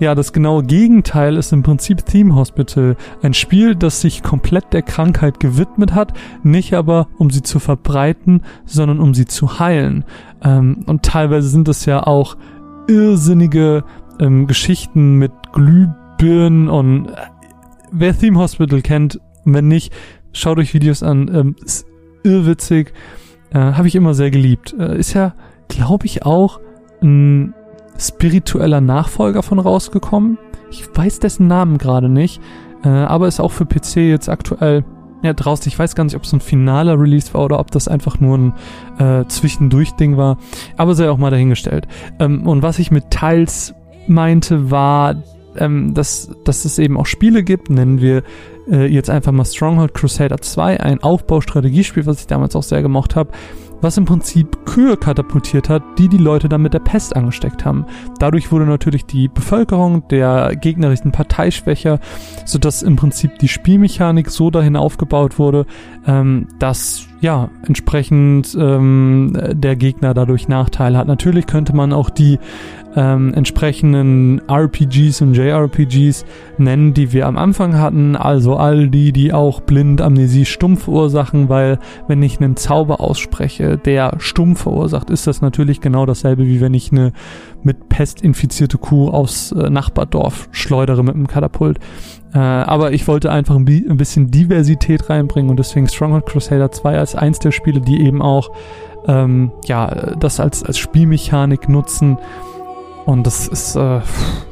Ja, 0.00 0.14
das 0.14 0.32
genaue 0.32 0.64
Gegenteil 0.64 1.36
ist 1.36 1.52
im 1.52 1.62
Prinzip 1.62 2.06
Theme 2.06 2.34
Hospital. 2.34 2.96
Ein 3.20 3.34
Spiel, 3.34 3.76
das 3.76 4.00
sich 4.00 4.22
komplett 4.22 4.72
der 4.72 4.80
Krankheit 4.80 5.38
gewidmet 5.38 5.94
hat, 5.94 6.14
nicht 6.42 6.72
aber 6.72 7.08
um 7.18 7.28
sie 7.28 7.42
zu 7.42 7.58
verbreiten, 7.58 8.40
sondern 8.64 9.00
um 9.00 9.12
sie 9.12 9.26
zu 9.26 9.58
heilen. 9.58 10.04
Ähm, 10.42 10.82
und 10.86 11.02
teilweise 11.02 11.48
sind 11.48 11.68
es 11.68 11.84
ja 11.84 12.06
auch 12.06 12.38
irrsinnige 12.88 13.84
ähm, 14.18 14.46
Geschichten 14.46 15.16
mit 15.16 15.32
Glühbirnen 15.52 16.68
und 16.68 17.08
äh, 17.08 17.16
wer 17.92 18.18
Theme 18.18 18.38
Hospital 18.38 18.80
kennt, 18.80 19.20
wenn 19.44 19.68
nicht, 19.68 19.92
schaut 20.32 20.58
euch 20.58 20.72
Videos 20.72 21.02
an. 21.02 21.30
Ähm, 21.34 21.56
irrwitzig. 22.24 22.94
Äh, 23.52 23.58
Habe 23.58 23.88
ich 23.88 23.94
immer 23.94 24.14
sehr 24.14 24.30
geliebt. 24.30 24.74
Äh, 24.78 24.98
ist 24.98 25.12
ja, 25.14 25.34
glaube 25.68 26.06
ich, 26.06 26.24
auch 26.24 26.60
ein 27.02 27.54
spiritueller 27.98 28.80
Nachfolger 28.80 29.42
von 29.42 29.58
rausgekommen. 29.58 30.38
Ich 30.70 30.84
weiß 30.94 31.20
dessen 31.20 31.46
Namen 31.46 31.78
gerade 31.78 32.08
nicht, 32.08 32.40
äh, 32.84 32.88
aber 32.88 33.28
ist 33.28 33.40
auch 33.40 33.52
für 33.52 33.66
PC 33.66 33.96
jetzt 33.96 34.28
aktuell 34.28 34.84
ja, 35.22 35.32
draußen. 35.32 35.68
Ich 35.68 35.78
weiß 35.78 35.94
gar 35.94 36.04
nicht, 36.04 36.16
ob 36.16 36.24
es 36.24 36.32
ein 36.32 36.40
finaler 36.40 36.98
Release 36.98 37.32
war 37.34 37.44
oder 37.44 37.60
ob 37.60 37.70
das 37.70 37.88
einfach 37.88 38.18
nur 38.20 38.38
ein 38.38 38.52
äh, 38.98 39.24
Zwischendurch-Ding 39.26 40.16
war. 40.16 40.36
Aber 40.76 40.94
sei 40.94 41.10
auch 41.10 41.18
mal 41.18 41.30
dahingestellt. 41.30 41.86
Ähm, 42.18 42.46
und 42.46 42.62
was 42.62 42.78
ich 42.78 42.90
mit 42.90 43.10
Teils 43.10 43.74
meinte, 44.08 44.70
war, 44.70 45.14
ähm, 45.56 45.94
dass, 45.94 46.30
dass 46.44 46.64
es 46.64 46.78
eben 46.78 46.96
auch 46.96 47.06
Spiele 47.06 47.42
gibt, 47.42 47.70
nennen 47.70 48.00
wir 48.00 48.22
äh, 48.70 48.86
jetzt 48.86 49.10
einfach 49.10 49.32
mal 49.32 49.44
Stronghold 49.44 49.94
Crusader 49.94 50.38
2, 50.38 50.80
ein 50.80 51.02
Aufbaustrategiespiel, 51.02 52.06
was 52.06 52.20
ich 52.20 52.26
damals 52.26 52.56
auch 52.56 52.62
sehr 52.62 52.82
gemocht 52.82 53.16
habe, 53.16 53.30
was 53.82 53.96
im 53.96 54.04
Prinzip 54.04 54.64
Kühe 54.64 54.96
katapultiert 54.96 55.68
hat, 55.68 55.82
die 55.98 56.08
die 56.08 56.16
Leute 56.16 56.48
dann 56.48 56.62
mit 56.62 56.72
der 56.72 56.78
Pest 56.78 57.16
angesteckt 57.16 57.64
haben. 57.64 57.84
Dadurch 58.18 58.52
wurde 58.52 58.64
natürlich 58.64 59.04
die 59.04 59.28
Bevölkerung 59.28 60.06
der 60.08 60.54
gegnerischen 60.54 61.10
Partei 61.10 61.50
schwächer, 61.50 61.98
sodass 62.46 62.82
im 62.82 62.96
Prinzip 62.96 63.38
die 63.40 63.48
Spielmechanik 63.48 64.30
so 64.30 64.50
dahin 64.50 64.76
aufgebaut 64.76 65.38
wurde, 65.38 65.66
ähm, 66.06 66.46
dass 66.60 67.06
ja 67.20 67.50
entsprechend 67.66 68.56
ähm, 68.58 69.36
der 69.52 69.76
Gegner 69.76 70.14
dadurch 70.14 70.48
Nachteile 70.48 70.98
hat. 70.98 71.08
Natürlich 71.08 71.46
könnte 71.46 71.74
man 71.74 71.92
auch 71.92 72.10
die 72.10 72.38
ähm, 72.94 73.32
entsprechenden 73.34 74.40
RPGs 74.48 75.22
und 75.22 75.34
JRPGs 75.34 76.24
nennen, 76.58 76.94
die 76.94 77.12
wir 77.12 77.26
am 77.26 77.36
Anfang 77.36 77.78
hatten. 77.78 78.16
Also 78.16 78.56
all 78.56 78.88
die, 78.88 79.12
die 79.12 79.32
auch 79.32 79.60
blind 79.60 80.00
Amnesie 80.00 80.44
stumm 80.44 80.76
verursachen, 80.76 81.48
weil 81.48 81.78
wenn 82.08 82.22
ich 82.22 82.40
einen 82.40 82.56
Zauber 82.56 83.00
ausspreche, 83.00 83.78
der 83.78 84.16
stumm 84.18 84.56
verursacht, 84.56 85.10
ist 85.10 85.26
das 85.26 85.40
natürlich 85.40 85.80
genau 85.80 86.06
dasselbe, 86.06 86.46
wie 86.46 86.60
wenn 86.60 86.74
ich 86.74 86.92
eine 86.92 87.12
mit 87.62 87.88
Pest 87.88 88.22
infizierte 88.22 88.78
Kuh 88.78 89.08
aus 89.08 89.52
äh, 89.52 89.70
Nachbardorf 89.70 90.48
schleudere 90.50 91.04
mit 91.04 91.14
einem 91.14 91.28
Katapult. 91.28 91.78
Äh, 92.34 92.38
aber 92.38 92.92
ich 92.92 93.06
wollte 93.08 93.30
einfach 93.30 93.56
ein, 93.56 93.66
ein, 93.66 93.96
bisschen 93.96 94.30
Diversität 94.30 95.08
reinbringen 95.10 95.50
und 95.50 95.58
deswegen 95.58 95.88
Stronghold 95.88 96.26
Crusader 96.26 96.72
2 96.72 96.98
als 96.98 97.14
eins 97.14 97.38
der 97.38 97.52
Spiele, 97.52 97.80
die 97.80 98.00
eben 98.00 98.22
auch 98.22 98.50
ähm, 99.06 99.52
ja, 99.64 100.14
das 100.18 100.40
als, 100.40 100.62
als 100.62 100.78
Spielmechanik 100.78 101.68
nutzen, 101.68 102.18
und 103.06 103.26
das 103.26 103.48
ist, 103.48 103.76
äh, 103.76 104.00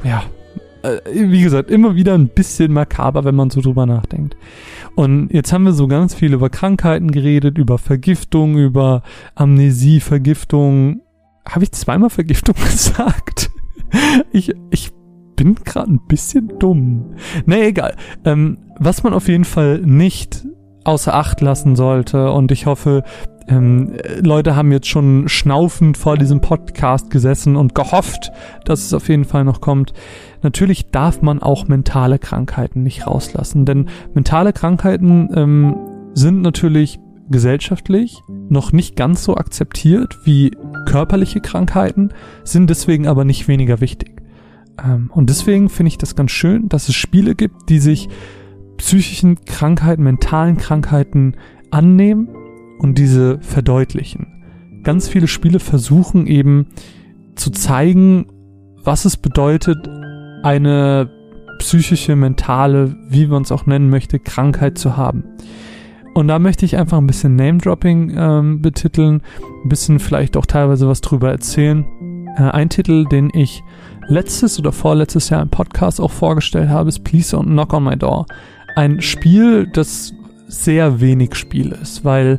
ja, 0.05 0.23
äh, 0.83 0.99
wie 1.13 1.43
gesagt, 1.43 1.71
immer 1.71 1.95
wieder 1.95 2.15
ein 2.15 2.29
bisschen 2.29 2.73
makaber, 2.73 3.25
wenn 3.25 3.35
man 3.35 3.51
so 3.51 3.61
drüber 3.61 3.87
nachdenkt. 3.87 4.37
Und 4.95 5.33
jetzt 5.33 5.53
haben 5.53 5.65
wir 5.65 5.73
so 5.73 5.87
ganz 5.87 6.15
viel 6.15 6.33
über 6.33 6.51
Krankheiten 6.51 7.11
geredet, 7.11 7.59
über 7.59 7.79
Vergiftung, 7.79 8.57
über 8.57 9.03
Amnesie, 9.35 10.01
Vergiftung. 10.01 11.03
Habe 11.49 11.65
ich 11.65 11.73
zweimal 11.73 12.11
Vergiftung 12.11 12.55
gesagt? 12.63 13.51
ich, 14.33 14.53
ich 14.71 14.91
bin 15.37 15.55
gerade 15.55 15.93
ein 15.93 16.01
bisschen 16.07 16.59
dumm. 16.59 17.15
Nee, 17.47 17.69
egal. 17.69 17.97
Ähm, 18.25 18.59
was 18.79 19.03
man 19.03 19.15
auf 19.15 19.29
jeden 19.29 19.45
Fall 19.45 19.79
nicht 19.79 20.47
außer 20.85 21.15
Acht 21.15 21.41
lassen 21.41 21.77
sollte, 21.77 22.33
und 22.33 22.53
ich 22.53 22.67
hoffe, 22.67 23.05
ähm, 23.49 23.97
Leute 24.21 24.57
haben 24.57 24.73
jetzt 24.73 24.89
schon 24.89 25.29
schnaufend 25.29 25.97
vor 25.97 26.17
diesem 26.17 26.41
Podcast 26.41 27.11
gesessen 27.11 27.57
und 27.57 27.75
gehofft, 27.75 28.31
dass 28.65 28.85
es 28.85 28.95
auf 28.95 29.09
jeden 29.09 29.25
Fall 29.25 29.45
noch 29.45 29.61
kommt. 29.61 29.93
Natürlich 30.43 30.91
darf 30.91 31.23
man 31.23 31.43
auch 31.43 31.69
mentale 31.69 32.19
Krankheiten 32.19 32.83
nicht 32.83 33.07
rauslassen, 33.07 33.65
denn 33.65 33.89
mentale 34.15 34.53
Krankheiten 34.53 35.29
ähm, 35.35 35.77
sind 36.15 36.43
natürlich 36.43 36.99
gesellschaftlich 37.29 38.23
noch 38.49 38.73
nicht 38.73 38.97
ganz 38.97 39.23
so 39.23 39.37
akzeptiert 39.37 40.19
wie 40.25 40.57
körperliche 40.87 41.41
Krankheiten, 41.41 42.11
sind 42.43 42.71
deswegen 42.71 43.07
aber 43.07 43.25
nicht 43.25 43.47
weniger 43.49 43.81
wichtig. 43.81 44.21
Ähm, 44.85 45.11
und 45.15 45.31
deswegen 45.31 45.69
finde 45.69 45.89
ich 45.89 45.99
das 45.99 46.17
ganz 46.17 46.33
schön, 46.33 46.69
dass 46.69 46.89
es 46.89 46.95
Spiele 46.95 47.35
gibt, 47.35 47.69
die 47.69 47.79
sich 47.79 48.09
psychischen 48.77 49.45
Krankheiten, 49.45 50.03
mentalen 50.03 50.57
Krankheiten 50.57 51.37
annehmen 51.71 52.29
und 52.81 52.97
diese 52.97 53.39
verdeutlichen. 53.41 54.27
Ganz 54.83 55.09
viele 55.09 55.29
Spiele 55.29 55.61
versuchen 55.61 56.27
eben 56.27 56.67
zu 57.35 57.51
zeigen, 57.51 58.27
was 58.83 59.05
es 59.05 59.17
bedeutet, 59.19 59.89
eine 60.43 61.11
psychische, 61.59 62.17
mentale, 62.17 62.97
wie 63.09 63.27
man 63.27 63.43
es 63.43 63.53
auch 63.53 63.67
nennen 63.67 63.91
möchte, 63.91 64.19
Krankheit 64.19 64.79
zu 64.79 64.97
haben. 64.97 65.25
Und 66.15 66.29
da 66.29 66.39
möchte 66.39 66.65
ich 66.65 66.79
einfach 66.79 66.97
ein 66.97 67.07
bisschen 67.07 67.37
Name-Dropping 67.37 68.15
ähm, 68.17 68.63
betiteln, 68.63 69.23
ein 69.63 69.69
bisschen 69.69 69.99
vielleicht 69.99 70.39
auch 70.39 70.47
teilweise 70.47 70.89
was 70.89 71.03
drüber 71.03 71.31
erzählen. 71.31 71.85
Äh, 72.37 72.43
ein 72.45 72.71
Titel, 72.71 73.05
den 73.05 73.31
ich 73.35 73.63
letztes 74.09 74.59
oder 74.59 74.73
vorletztes 74.73 75.29
Jahr 75.29 75.43
im 75.43 75.51
Podcast 75.51 76.01
auch 76.01 76.11
vorgestellt 76.11 76.71
habe, 76.71 76.89
ist 76.89 77.05
Please 77.05 77.37
Don't 77.37 77.45
Knock 77.45 77.75
on 77.75 77.85
My 77.85 77.97
Door. 77.97 78.27
Ein 78.75 79.03
Spiel, 79.03 79.67
das 79.67 80.15
sehr 80.49 81.01
wenig 81.01 81.35
Spiel 81.35 81.73
ist, 81.73 82.05
weil 82.05 82.39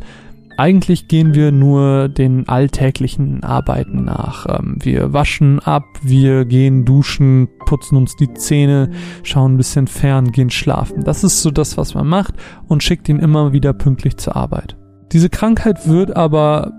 eigentlich 0.62 1.08
gehen 1.08 1.34
wir 1.34 1.52
nur 1.52 2.08
den 2.08 2.48
alltäglichen 2.48 3.44
Arbeiten 3.44 4.06
nach. 4.06 4.46
Ähm, 4.48 4.76
wir 4.80 5.12
waschen 5.12 5.60
ab, 5.60 5.84
wir 6.04 6.46
gehen 6.46 6.86
duschen, 6.86 7.48
putzen 7.66 7.98
uns 7.98 8.16
die 8.16 8.32
Zähne, 8.36 8.92
schauen 9.24 9.56
ein 9.56 9.58
bisschen 9.58 9.88
fern, 9.88 10.32
gehen 10.32 10.52
schlafen. 10.52 11.04
Das 11.04 11.24
ist 11.24 11.42
so 11.42 11.50
das, 11.50 11.78
was 11.78 11.96
man 11.96 12.08
macht 12.08 12.36
und 12.68 12.84
schickt 12.84 13.10
ihn 13.10 13.18
immer 13.18 13.54
wieder 13.54 13.74
pünktlich 13.74 14.18
zur 14.18 14.36
Arbeit. 14.36 14.78
Diese 15.12 15.30
Krankheit 15.30 15.88
wird 15.88 16.16
aber 16.16 16.72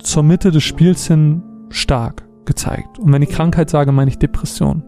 zur 0.00 0.24
Mitte 0.24 0.50
des 0.50 0.64
Spiels 0.64 1.06
hin 1.06 1.40
stark 1.70 2.26
gezeigt. 2.44 2.98
Und 2.98 3.12
wenn 3.12 3.22
ich 3.22 3.30
Krankheit 3.30 3.70
sage, 3.70 3.92
meine 3.92 4.10
ich 4.10 4.18
Depression. 4.18 4.82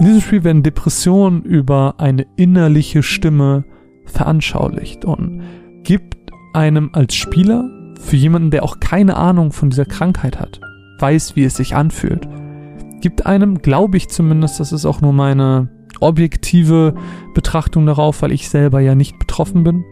In 0.00 0.06
diesem 0.06 0.20
Spiel 0.20 0.42
werden 0.42 0.64
Depressionen 0.64 1.42
über 1.42 1.94
eine 1.98 2.26
innerliche 2.34 3.04
Stimme 3.04 3.64
veranschaulicht 4.04 5.04
und 5.04 5.42
gibt 5.84 6.17
einem 6.52 6.90
als 6.92 7.14
Spieler, 7.14 7.70
für 8.00 8.16
jemanden, 8.16 8.50
der 8.50 8.62
auch 8.62 8.80
keine 8.80 9.16
Ahnung 9.16 9.52
von 9.52 9.70
dieser 9.70 9.84
Krankheit 9.84 10.38
hat, 10.38 10.60
weiß, 11.00 11.36
wie 11.36 11.44
es 11.44 11.56
sich 11.56 11.74
anfühlt, 11.74 12.28
gibt 13.00 13.26
einem, 13.26 13.58
glaube 13.58 13.96
ich 13.96 14.08
zumindest, 14.08 14.60
das 14.60 14.72
ist 14.72 14.86
auch 14.86 15.00
nur 15.00 15.12
meine 15.12 15.68
objektive 16.00 16.94
Betrachtung 17.34 17.86
darauf, 17.86 18.22
weil 18.22 18.32
ich 18.32 18.48
selber 18.48 18.80
ja 18.80 18.94
nicht 18.94 19.18
betroffen 19.18 19.64
bin, 19.64 19.84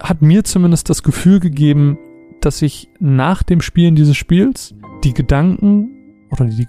hat 0.00 0.22
mir 0.22 0.44
zumindest 0.44 0.90
das 0.90 1.02
Gefühl 1.02 1.40
gegeben, 1.40 1.98
dass 2.40 2.62
ich 2.62 2.88
nach 3.00 3.42
dem 3.42 3.60
Spielen 3.60 3.96
dieses 3.96 4.16
Spiels 4.16 4.74
die 5.04 5.14
Gedanken 5.14 5.90
oder 6.30 6.44
die 6.44 6.68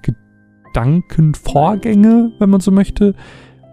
Gedankenvorgänge, 0.73 2.31
wenn 2.39 2.49
man 2.49 2.61
so 2.61 2.71
möchte, 2.71 3.15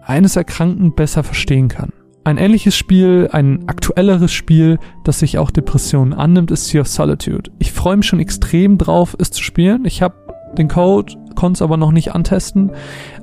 eines 0.03 0.37
Erkrankten 0.37 0.95
besser 0.95 1.23
verstehen 1.23 1.69
kann. 1.69 1.93
Ein 2.25 2.39
ähnliches 2.39 2.75
Spiel, 2.75 3.29
ein 3.33 3.69
aktuelleres 3.69 4.33
Spiel, 4.33 4.79
das 5.05 5.19
sich 5.19 5.37
auch 5.37 5.51
Depressionen 5.51 6.15
annimmt, 6.15 6.51
ist 6.51 6.69
Sea 6.69 6.81
of 6.81 6.89
Solitude. 6.89 7.51
Ich 7.59 7.73
freue 7.73 7.99
mich 7.99 8.07
schon 8.07 8.19
extrem 8.19 8.79
drauf, 8.79 9.15
es 9.19 9.31
zu 9.31 9.43
spielen. 9.43 9.85
Ich 9.85 10.01
habe 10.01 10.15
den 10.57 10.69
Code, 10.69 11.13
konnte 11.35 11.59
es 11.59 11.63
aber 11.63 11.77
noch 11.77 11.93
nicht 11.93 12.15
antesten, 12.15 12.71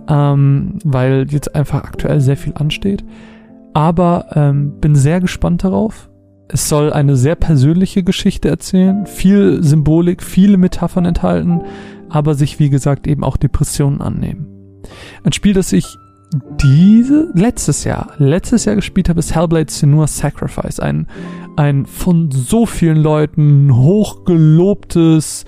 ähm, 0.08 0.77
weil 0.84 1.25
jetzt 1.31 1.55
einfach 1.55 1.84
aktuell 1.84 2.22
sehr 2.22 2.38
viel 2.38 2.53
ansteht. 2.53 3.03
Aber 3.74 4.27
ähm, 4.36 4.79
bin 4.79 4.96
sehr 4.96 5.20
gespannt 5.20 5.63
darauf. 5.63 6.12
Es 6.48 6.70
soll 6.70 6.93
eine 6.93 7.15
sehr 7.15 7.36
persönliche 7.36 8.03
Geschichte 8.03 8.50
erzählen, 8.50 9.08
viel 9.08 9.63
Symbolik, 9.63 10.22
viele 10.22 10.58
Metaphern 10.58 11.05
enthalten, 11.05 11.62
aber 12.10 12.36
sich 12.36 12.60
wie 12.60 12.70
gesagt 12.70 13.08
eben 13.08 13.24
auch 13.24 13.38
Depressionen 13.38 14.01
annehmen. 14.01 14.46
Ein 15.24 15.31
Spiel, 15.31 15.53
das 15.53 15.74
ich 15.74 15.86
diese 16.61 17.29
letztes 17.33 17.83
Jahr, 17.83 18.13
letztes 18.17 18.65
Jahr 18.65 18.75
gespielt 18.75 19.09
habe, 19.09 19.19
ist 19.19 19.35
Hellblade 19.35 19.71
Senua's 19.71 20.17
Sacrifice. 20.17 20.79
Ein, 20.79 21.07
ein 21.57 21.85
von 21.85 22.31
so 22.31 22.65
vielen 22.65 22.97
Leuten 22.97 23.75
hochgelobtes 23.75 25.45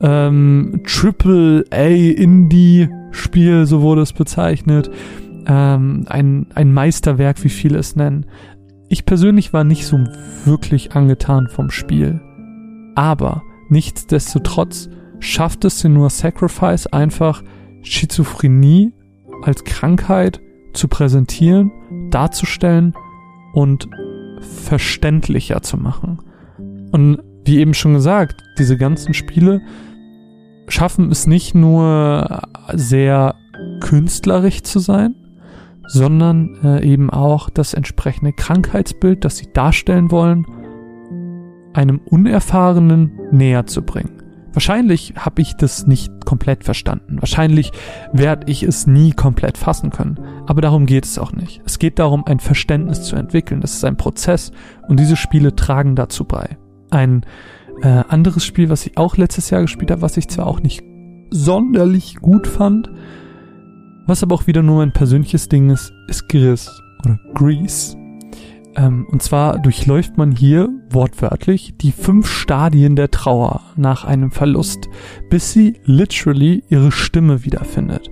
ähm, 0.00 0.82
Triple 0.84 1.64
A 1.70 1.86
Indie 1.86 2.88
Spiel, 3.12 3.64
so 3.66 3.80
wurde 3.80 4.02
es 4.02 4.12
bezeichnet. 4.12 4.90
Ähm, 5.46 6.04
ein, 6.08 6.46
ein 6.54 6.72
Meisterwerk, 6.72 7.44
wie 7.44 7.48
viele 7.48 7.78
es 7.78 7.94
nennen. 7.94 8.26
Ich 8.88 9.06
persönlich 9.06 9.52
war 9.52 9.62
nicht 9.62 9.86
so 9.86 9.98
wirklich 10.44 10.92
angetan 10.92 11.48
vom 11.48 11.70
Spiel. 11.70 12.20
Aber 12.96 13.42
nichtsdestotrotz 13.68 14.88
schafft 15.20 15.64
es 15.64 15.80
Senua 15.80 16.10
Sacrifice 16.10 16.86
einfach 16.88 17.42
Schizophrenie 17.82 18.92
als 19.44 19.64
Krankheit 19.64 20.40
zu 20.72 20.88
präsentieren, 20.88 21.70
darzustellen 22.10 22.94
und 23.52 23.88
verständlicher 24.40 25.62
zu 25.62 25.76
machen. 25.76 26.18
Und 26.92 27.22
wie 27.44 27.58
eben 27.58 27.74
schon 27.74 27.94
gesagt, 27.94 28.42
diese 28.58 28.76
ganzen 28.76 29.14
Spiele 29.14 29.60
schaffen 30.68 31.10
es 31.10 31.26
nicht 31.26 31.54
nur 31.54 32.42
sehr 32.72 33.34
künstlerisch 33.80 34.62
zu 34.62 34.78
sein, 34.78 35.14
sondern 35.86 36.58
äh, 36.64 36.82
eben 36.82 37.10
auch 37.10 37.50
das 37.50 37.74
entsprechende 37.74 38.32
Krankheitsbild, 38.32 39.24
das 39.24 39.36
sie 39.36 39.52
darstellen 39.52 40.10
wollen, 40.10 40.46
einem 41.74 41.98
Unerfahrenen 41.98 43.12
näher 43.30 43.66
zu 43.66 43.82
bringen. 43.82 44.23
Wahrscheinlich 44.54 45.14
habe 45.16 45.42
ich 45.42 45.56
das 45.56 45.86
nicht 45.86 46.24
komplett 46.24 46.64
verstanden. 46.64 47.20
Wahrscheinlich 47.20 47.72
werde 48.12 48.50
ich 48.50 48.62
es 48.62 48.86
nie 48.86 49.12
komplett 49.12 49.58
fassen 49.58 49.90
können. 49.90 50.18
Aber 50.46 50.60
darum 50.60 50.86
geht 50.86 51.04
es 51.04 51.18
auch 51.18 51.32
nicht. 51.32 51.60
Es 51.66 51.78
geht 51.78 51.98
darum, 51.98 52.24
ein 52.26 52.40
Verständnis 52.40 53.02
zu 53.02 53.16
entwickeln. 53.16 53.60
Das 53.60 53.74
ist 53.74 53.84
ein 53.84 53.96
Prozess 53.96 54.52
und 54.88 54.98
diese 54.98 55.16
Spiele 55.16 55.56
tragen 55.56 55.96
dazu 55.96 56.24
bei. 56.24 56.56
Ein 56.90 57.26
äh, 57.82 58.04
anderes 58.08 58.44
Spiel, 58.44 58.70
was 58.70 58.86
ich 58.86 58.96
auch 58.96 59.16
letztes 59.16 59.50
Jahr 59.50 59.62
gespielt 59.62 59.90
habe, 59.90 60.02
was 60.02 60.16
ich 60.16 60.28
zwar 60.28 60.46
auch 60.46 60.60
nicht 60.60 60.82
sonderlich 61.30 62.16
gut 62.16 62.46
fand, 62.46 62.90
was 64.06 64.22
aber 64.22 64.34
auch 64.34 64.46
wieder 64.46 64.62
nur 64.62 64.76
mein 64.76 64.92
persönliches 64.92 65.48
Ding 65.48 65.70
ist, 65.70 65.92
ist 66.08 66.28
Gris 66.28 66.70
oder 67.04 67.18
Grease. 67.34 68.03
Ähm, 68.76 69.06
und 69.10 69.22
zwar 69.22 69.58
durchläuft 69.58 70.16
man 70.16 70.32
hier 70.32 70.68
wortwörtlich 70.90 71.76
die 71.76 71.92
fünf 71.92 72.28
Stadien 72.28 72.96
der 72.96 73.10
Trauer 73.10 73.62
nach 73.76 74.04
einem 74.04 74.30
Verlust, 74.30 74.88
bis 75.30 75.52
sie 75.52 75.80
literally 75.84 76.64
ihre 76.68 76.92
Stimme 76.92 77.44
wiederfindet. 77.44 78.10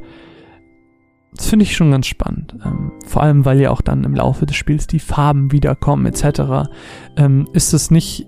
Das 1.35 1.49
finde 1.49 1.65
ich 1.65 1.75
schon 1.75 1.91
ganz 1.91 2.07
spannend. 2.07 2.57
Ähm, 2.65 2.93
vor 3.07 3.23
allem, 3.23 3.45
weil 3.45 3.61
ja 3.61 3.71
auch 3.71 3.81
dann 3.81 4.05
im 4.05 4.15
Laufe 4.15 4.47
des 4.47 4.57
Spiels 4.57 4.87
die 4.87 5.01
Farben 5.01 5.51
wiederkommen 5.51 6.07
etc. 6.07 6.69
Ähm, 7.17 7.49
ist 7.53 7.73
es 7.73 7.91
nicht 7.91 8.27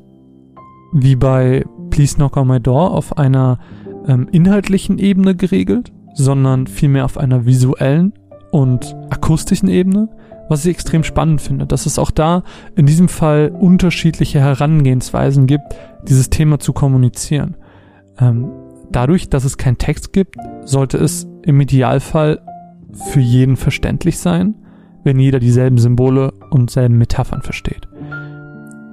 wie 0.92 1.16
bei 1.16 1.64
Please 1.90 2.16
Knock 2.16 2.37
on 2.37 2.49
My 2.49 2.61
Door 2.61 2.92
auf 2.92 3.18
einer 3.18 3.59
ähm, 4.07 4.29
inhaltlichen 4.33 4.99
Ebene 4.99 5.35
geregelt, 5.35 5.92
sondern 6.14 6.66
vielmehr 6.66 7.05
auf 7.05 7.18
einer 7.18 7.44
visuellen 7.47 8.12
und 8.53 8.97
akustischen 9.11 9.68
Ebene 9.68 10.09
was 10.48 10.64
ich 10.64 10.70
extrem 10.70 11.04
spannend 11.04 11.40
finde, 11.40 11.66
dass 11.66 11.87
es 11.87 11.98
auch 11.98 12.11
da 12.11 12.42
in 12.76 12.87
diesem 12.87 13.09
Fall 13.09 13.54
unterschiedliche 13.59 14.40
Herangehensweisen 14.40 15.46
gibt, 15.46 15.74
dieses 16.07 16.30
Thema 16.30 16.59
zu 16.59 16.72
kommunizieren. 16.72 17.57
Ähm, 18.18 18.50
dadurch, 18.90 19.28
dass 19.28 19.44
es 19.44 19.59
keinen 19.59 19.78
Text 19.78 20.12
gibt, 20.12 20.37
sollte 20.64 20.98
es 20.98 21.26
im 21.42 21.61
Idealfall 21.61 22.40
für 23.11 23.20
jeden 23.20 23.57
verständlich 23.57 24.18
sein, 24.18 24.54
wenn 25.02 25.18
jeder 25.18 25.40
dieselben 25.40 25.78
Symbole 25.78 26.33
und 26.50 26.70
selben 26.70 26.96
Metaphern 26.98 27.42
versteht. 27.42 27.88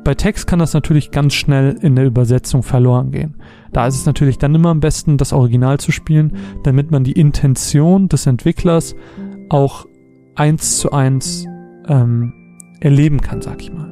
Bei 0.03 0.15
Text 0.15 0.47
kann 0.47 0.59
das 0.59 0.73
natürlich 0.73 1.11
ganz 1.11 1.35
schnell 1.35 1.77
in 1.79 1.95
der 1.95 2.05
Übersetzung 2.05 2.63
verloren 2.63 3.11
gehen. 3.11 3.35
Da 3.71 3.85
ist 3.85 3.95
es 3.95 4.05
natürlich 4.05 4.39
dann 4.39 4.55
immer 4.55 4.69
am 4.69 4.79
besten, 4.79 5.17
das 5.17 5.31
Original 5.31 5.79
zu 5.79 5.91
spielen, 5.91 6.33
damit 6.63 6.89
man 6.89 7.03
die 7.03 7.11
Intention 7.11 8.09
des 8.09 8.25
Entwicklers 8.25 8.95
auch 9.49 9.85
eins 10.35 10.77
zu 10.79 10.91
eins 10.91 11.45
ähm, 11.87 12.33
erleben 12.79 13.21
kann, 13.21 13.41
sag 13.41 13.61
ich 13.61 13.71
mal. 13.71 13.91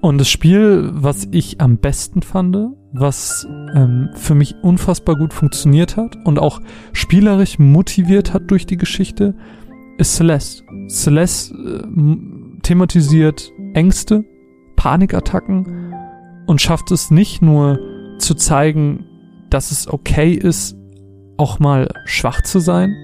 Und 0.00 0.18
das 0.18 0.28
Spiel, 0.28 0.90
was 0.92 1.28
ich 1.30 1.60
am 1.60 1.78
besten 1.78 2.22
fand, 2.22 2.56
was 2.92 3.46
ähm, 3.74 4.10
für 4.14 4.34
mich 4.34 4.56
unfassbar 4.62 5.16
gut 5.16 5.32
funktioniert 5.32 5.96
hat 5.96 6.16
und 6.24 6.38
auch 6.38 6.60
spielerisch 6.92 7.58
motiviert 7.58 8.34
hat 8.34 8.50
durch 8.50 8.66
die 8.66 8.76
Geschichte, 8.76 9.34
ist 9.98 10.16
Celeste. 10.16 10.64
Celeste 10.88 11.54
äh, 11.54 12.60
thematisiert 12.62 13.52
Ängste, 13.74 14.24
Panikattacken 14.76 15.94
und 16.46 16.60
schafft 16.60 16.90
es 16.90 17.10
nicht 17.10 17.40
nur 17.40 17.78
zu 18.18 18.34
zeigen, 18.34 19.06
dass 19.50 19.70
es 19.70 19.88
okay 19.88 20.32
ist, 20.32 20.76
auch 21.36 21.60
mal 21.60 21.88
schwach 22.06 22.42
zu 22.42 22.58
sein, 22.58 22.94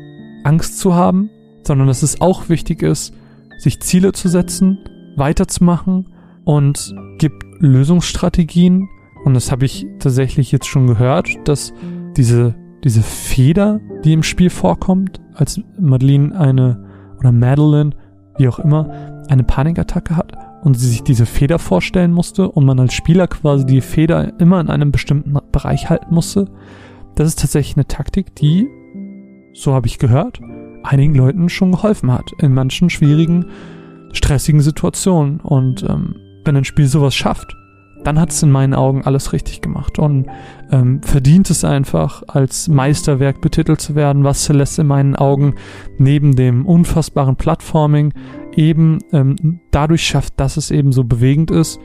Angst 0.44 0.78
zu 0.78 0.94
haben, 0.94 1.30
sondern 1.68 1.86
dass 1.86 2.02
es 2.02 2.20
auch 2.20 2.48
wichtig 2.48 2.82
ist, 2.82 3.14
sich 3.58 3.80
Ziele 3.80 4.12
zu 4.12 4.28
setzen, 4.28 4.78
weiterzumachen 5.16 6.08
und 6.44 6.94
gibt 7.18 7.44
Lösungsstrategien. 7.60 8.88
Und 9.24 9.34
das 9.34 9.52
habe 9.52 9.66
ich 9.66 9.86
tatsächlich 10.00 10.50
jetzt 10.50 10.66
schon 10.66 10.86
gehört, 10.86 11.28
dass 11.44 11.72
diese, 12.16 12.54
diese 12.82 13.02
Feder, 13.02 13.80
die 14.04 14.14
im 14.14 14.22
Spiel 14.22 14.50
vorkommt, 14.50 15.20
als 15.34 15.60
Madeline 15.78 16.38
eine, 16.38 16.84
oder 17.18 17.32
Madeline, 17.32 17.90
wie 18.38 18.48
auch 18.48 18.58
immer, 18.58 19.22
eine 19.28 19.44
Panikattacke 19.44 20.16
hat 20.16 20.36
und 20.62 20.74
sie 20.74 20.88
sich 20.88 21.02
diese 21.02 21.26
Feder 21.26 21.58
vorstellen 21.58 22.12
musste 22.12 22.50
und 22.50 22.64
man 22.64 22.80
als 22.80 22.94
Spieler 22.94 23.26
quasi 23.26 23.66
die 23.66 23.80
Feder 23.80 24.40
immer 24.40 24.60
in 24.60 24.70
einem 24.70 24.90
bestimmten 24.90 25.36
Bereich 25.52 25.90
halten 25.90 26.14
musste. 26.14 26.46
Das 27.14 27.28
ist 27.28 27.40
tatsächlich 27.40 27.76
eine 27.76 27.86
Taktik, 27.86 28.34
die, 28.36 28.68
so 29.52 29.74
habe 29.74 29.86
ich 29.86 29.98
gehört, 29.98 30.40
einigen 30.82 31.14
Leuten 31.14 31.48
schon 31.48 31.72
geholfen 31.72 32.12
hat 32.12 32.30
in 32.38 32.54
manchen 32.54 32.90
schwierigen, 32.90 33.46
stressigen 34.12 34.60
Situationen. 34.60 35.40
Und 35.40 35.82
ähm, 35.88 36.16
wenn 36.44 36.56
ein 36.56 36.64
Spiel 36.64 36.86
sowas 36.86 37.14
schafft, 37.14 37.54
dann 38.04 38.18
hat 38.18 38.30
es 38.30 38.42
in 38.42 38.50
meinen 38.50 38.74
Augen 38.74 39.02
alles 39.04 39.32
richtig 39.32 39.60
gemacht 39.60 39.98
und 39.98 40.26
ähm, 40.70 41.02
verdient 41.02 41.50
es 41.50 41.64
einfach 41.64 42.22
als 42.28 42.68
Meisterwerk 42.68 43.40
betitelt 43.40 43.80
zu 43.80 43.94
werden, 43.94 44.24
was 44.24 44.44
Celeste 44.44 44.82
in 44.82 44.86
meinen 44.86 45.16
Augen 45.16 45.56
neben 45.98 46.36
dem 46.36 46.64
unfassbaren 46.64 47.36
Plattforming 47.36 48.14
eben 48.54 48.98
ähm, 49.12 49.60
dadurch 49.72 50.06
schafft, 50.06 50.34
dass 50.38 50.56
es 50.56 50.70
eben 50.70 50.92
so 50.92 51.04
bewegend 51.04 51.50
ist 51.50 51.80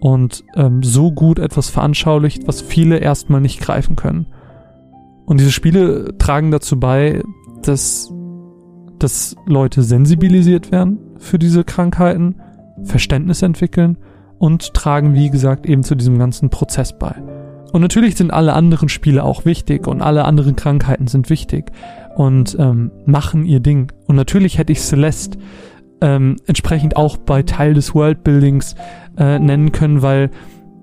und 0.00 0.44
ähm, 0.54 0.82
so 0.82 1.12
gut 1.12 1.38
etwas 1.38 1.68
veranschaulicht, 1.68 2.46
was 2.46 2.60
viele 2.60 2.98
erstmal 2.98 3.40
nicht 3.40 3.60
greifen 3.60 3.96
können. 3.96 4.26
Und 5.26 5.40
diese 5.40 5.52
Spiele 5.52 6.16
tragen 6.18 6.50
dazu 6.50 6.80
bei, 6.80 7.22
dass 7.62 8.12
dass 9.02 9.36
Leute 9.46 9.82
sensibilisiert 9.82 10.72
werden 10.72 10.98
für 11.18 11.38
diese 11.38 11.64
Krankheiten, 11.64 12.36
Verständnis 12.84 13.42
entwickeln 13.42 13.98
und 14.38 14.72
tragen, 14.74 15.14
wie 15.14 15.30
gesagt, 15.30 15.66
eben 15.66 15.82
zu 15.82 15.94
diesem 15.94 16.18
ganzen 16.18 16.50
Prozess 16.50 16.98
bei. 16.98 17.14
Und 17.72 17.82
natürlich 17.82 18.16
sind 18.16 18.32
alle 18.32 18.54
anderen 18.54 18.88
Spiele 18.88 19.22
auch 19.22 19.44
wichtig 19.44 19.86
und 19.86 20.02
alle 20.02 20.24
anderen 20.24 20.56
Krankheiten 20.56 21.06
sind 21.06 21.30
wichtig 21.30 21.70
und 22.16 22.56
ähm, 22.58 22.90
machen 23.06 23.44
ihr 23.44 23.60
Ding. 23.60 23.92
Und 24.06 24.16
natürlich 24.16 24.58
hätte 24.58 24.72
ich 24.72 24.80
Celeste 24.80 25.38
ähm, 26.00 26.36
entsprechend 26.46 26.96
auch 26.96 27.16
bei 27.16 27.42
Teil 27.42 27.74
des 27.74 27.94
Worldbuildings 27.94 28.74
äh, 29.18 29.38
nennen 29.38 29.72
können, 29.72 30.02
weil, 30.02 30.30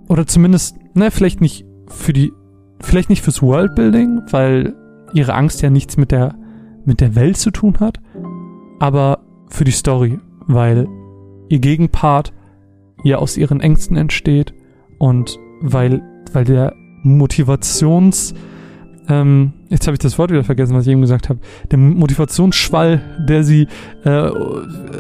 oder 0.08 0.28
zumindest, 0.28 0.78
ne, 0.94 1.12
vielleicht 1.12 1.42
nicht 1.42 1.66
für 1.88 2.14
die, 2.14 2.32
vielleicht 2.80 3.10
nicht 3.10 3.24
fürs 3.24 3.42
Worldbuilding, 3.42 4.22
weil 4.32 4.74
ihre 5.14 5.34
Angst 5.34 5.62
ja 5.62 5.70
nichts 5.70 5.98
mit 5.98 6.12
der, 6.12 6.36
mit 6.88 7.02
der 7.02 7.16
Welt 7.16 7.38
zu 7.38 7.52
tun 7.52 7.80
hat, 7.80 8.00
aber 8.80 9.20
für 9.50 9.66
die 9.66 9.72
Story, 9.72 10.20
weil 10.48 10.88
ihr 11.50 11.60
Gegenpart 11.60 12.34
ihr 13.04 13.20
aus 13.20 13.38
ihren 13.38 13.60
Ängsten 13.62 13.98
entsteht 13.98 14.54
und 14.98 15.38
weil, 15.62 16.02
weil 16.34 16.46
der 16.46 16.74
Motivations, 17.04 18.34
ähm, 19.08 19.54
jetzt 19.70 19.88
habe 19.88 19.96
ich 19.96 20.00
das 20.00 20.18
Wort 20.18 20.32
wieder 20.32 20.44
vergessen, 20.44 20.76
was 20.76 20.88
ich 20.88 20.92
eben 20.92 21.02
gesagt 21.02 21.30
habe, 21.30 21.40
der 21.70 21.78
Motivationsschwall, 21.78 23.02
der 23.28 23.44
sie 23.44 23.68
äh, 24.04 24.32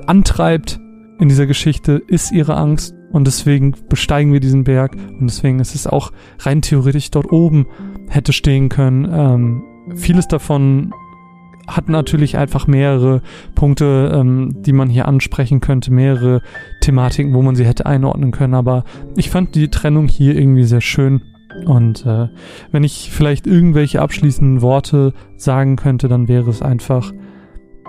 antreibt 0.06 0.80
in 1.20 1.30
dieser 1.30 1.48
Geschichte, 1.48 2.02
ist 2.08 2.32
ihre 2.32 2.56
Angst 2.56 2.96
und 3.12 3.26
deswegen 3.26 3.74
besteigen 3.90 4.34
wir 4.34 4.40
diesen 4.40 4.64
Berg 4.64 4.96
und 5.20 5.28
deswegen 5.28 5.60
ist 5.60 5.74
es 5.74 5.88
auch 5.88 6.12
rein 6.40 6.62
theoretisch 6.62 7.12
dort 7.12 7.32
oben 7.32 7.66
hätte 8.10 8.34
stehen 8.34 8.70
können. 8.70 9.08
Ähm, 9.10 9.64
vieles 9.96 10.28
davon 10.28 10.94
hat 11.68 11.90
natürlich 11.90 12.38
einfach 12.38 12.66
mehrere 12.68 13.22
Punkte, 13.54 14.12
ähm, 14.14 14.62
die 14.62 14.72
man 14.72 14.90
hier 14.90 15.08
ansprechen 15.08 15.60
könnte, 15.60 15.92
mehrere 15.92 16.42
Thematiken, 16.82 17.34
wo 17.34 17.42
man 17.42 17.56
sie 17.56 17.66
hätte 17.66 17.86
einordnen 17.86 18.32
können. 18.32 18.54
Aber 18.54 18.86
ich 19.16 19.30
fand 19.30 19.54
die 19.56 19.70
Trennung 19.70 20.08
hier 20.08 20.36
irgendwie 20.36 20.64
sehr 20.64 20.82
schön. 20.82 21.22
Und 21.66 22.06
äh, 22.06 22.30
wenn 22.72 22.84
ich 22.84 23.10
vielleicht 23.12 23.48
irgendwelche 23.48 24.02
abschließenden 24.02 24.62
Worte 24.62 25.14
sagen 25.36 25.76
könnte, 25.76 26.08
dann 26.08 26.28
wäre 26.28 26.50
es 26.50 26.62
einfach, 26.62 27.12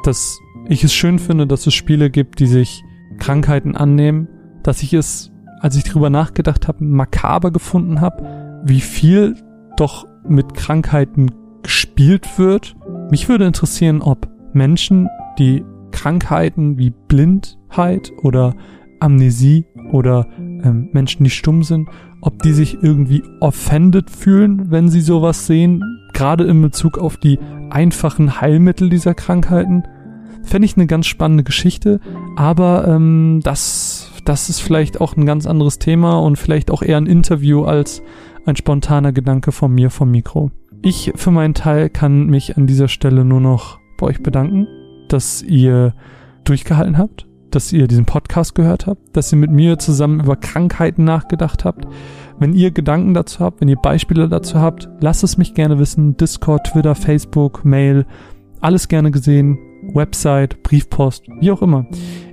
dass 0.05 0.39
ich 0.69 0.85
es 0.85 0.95
schön 0.95 1.19
finde, 1.19 1.47
dass 1.47 1.67
es 1.67 1.75
Spiele 1.75 2.11
gibt, 2.11 2.41
die 2.41 2.47
sich 2.47 2.83
Krankheiten 3.19 3.77
annehmen, 3.77 4.29
dass 4.63 4.83
ich 4.83 4.93
es, 4.93 5.31
als 5.61 5.77
ich 5.77 5.85
darüber 5.85 6.11
nachgedacht 6.11 6.69
habe, 6.69 6.85
makaber 6.85 7.51
gefunden 7.51 8.01
habe, 8.01 8.61
wie 8.65 8.81
viel 8.81 9.37
doch 9.77 10.07
mit 10.27 10.55
Krankheiten 10.55 11.31
gespielt 11.63 12.39
wird. 12.39 12.77
Mich 13.11 13.29
würde 13.29 13.47
interessieren, 13.47 14.03
ob 14.03 14.29
Menschen, 14.53 15.09
die 15.39 15.65
Krankheiten 15.93 16.77
wie 16.79 16.91
Blindheit 16.91 18.13
oder 18.23 18.55
Amnesie 19.01 19.65
oder 19.93 20.27
ähm, 20.39 20.91
Menschen, 20.93 21.25
die 21.25 21.31
stumm 21.31 21.63
sind, 21.63 21.89
ob 22.21 22.43
die 22.43 22.53
sich 22.53 22.83
irgendwie 22.83 23.23
offended 23.41 24.11
fühlen, 24.11 24.71
wenn 24.71 24.89
sie 24.89 25.01
sowas 25.01 25.47
sehen, 25.47 25.83
gerade 26.13 26.45
in 26.45 26.61
Bezug 26.61 26.99
auf 26.99 27.17
die 27.17 27.39
einfachen 27.71 28.41
Heilmittel 28.41 28.91
dieser 28.91 29.15
Krankheiten. 29.15 29.85
Fände 30.43 30.67
ich 30.67 30.77
eine 30.77 30.87
ganz 30.87 31.07
spannende 31.07 31.45
Geschichte, 31.45 32.01
aber 32.37 32.89
ähm, 32.89 33.41
das, 33.43 34.11
das 34.25 34.49
ist 34.51 34.61
vielleicht 34.61 35.01
auch 35.01 35.17
ein 35.17 35.27
ganz 35.27 35.47
anderes 35.47 35.79
Thema 35.79 36.19
und 36.19 36.37
vielleicht 36.37 36.71
auch 36.71 36.83
eher 36.83 36.97
ein 36.99 37.07
Interview 37.07 37.65
als 37.65 38.03
ein 38.47 38.57
spontaner 38.57 39.13
Gedanke 39.13 39.53
von 39.53 39.73
mir 39.73 39.91
vom 39.91 40.11
Mikro. 40.11 40.51
Ich 40.83 41.13
für 41.17 41.31
meinen 41.31 41.55
Teil 41.55 41.91
kann 41.91 42.27
mich 42.27 42.57
an 42.57 42.67
dieser 42.67 42.89
Stelle 42.89 43.25
nur 43.25 43.41
noch 43.41 43.79
bei 43.99 44.07
euch 44.07 44.23
bedanken, 44.23 44.67
dass 45.09 45.43
ihr 45.43 45.95
durchgehalten 46.45 46.99
habt, 46.99 47.27
dass 47.51 47.73
ihr 47.73 47.89
diesen 47.89 48.05
Podcast 48.05 48.55
gehört 48.55 48.87
habt, 48.87 49.17
dass 49.17 49.33
ihr 49.33 49.39
mit 49.39 49.51
mir 49.51 49.79
zusammen 49.79 50.21
über 50.21 50.37
Krankheiten 50.37 51.05
nachgedacht 51.05 51.65
habt. 51.65 51.87
Wenn 52.39 52.53
ihr 52.53 52.71
Gedanken 52.71 53.15
dazu 53.15 53.41
habt, 53.41 53.61
wenn 53.61 53.69
ihr 53.69 53.77
Beispiele 53.77 54.29
dazu 54.29 54.61
habt, 54.61 54.89
lasst 55.01 55.25
es 55.25 55.37
mich 55.37 55.55
gerne 55.55 55.79
wissen. 55.79 56.17
Discord, 56.17 56.69
Twitter, 56.69 56.95
Facebook, 56.95 57.65
Mail, 57.65 58.07
alles 58.61 58.87
gerne 58.87 59.11
gesehen. 59.11 59.59
Website, 59.95 60.63
Briefpost, 60.63 61.25
wie 61.41 61.51
auch 61.51 61.63
immer. 61.63 61.87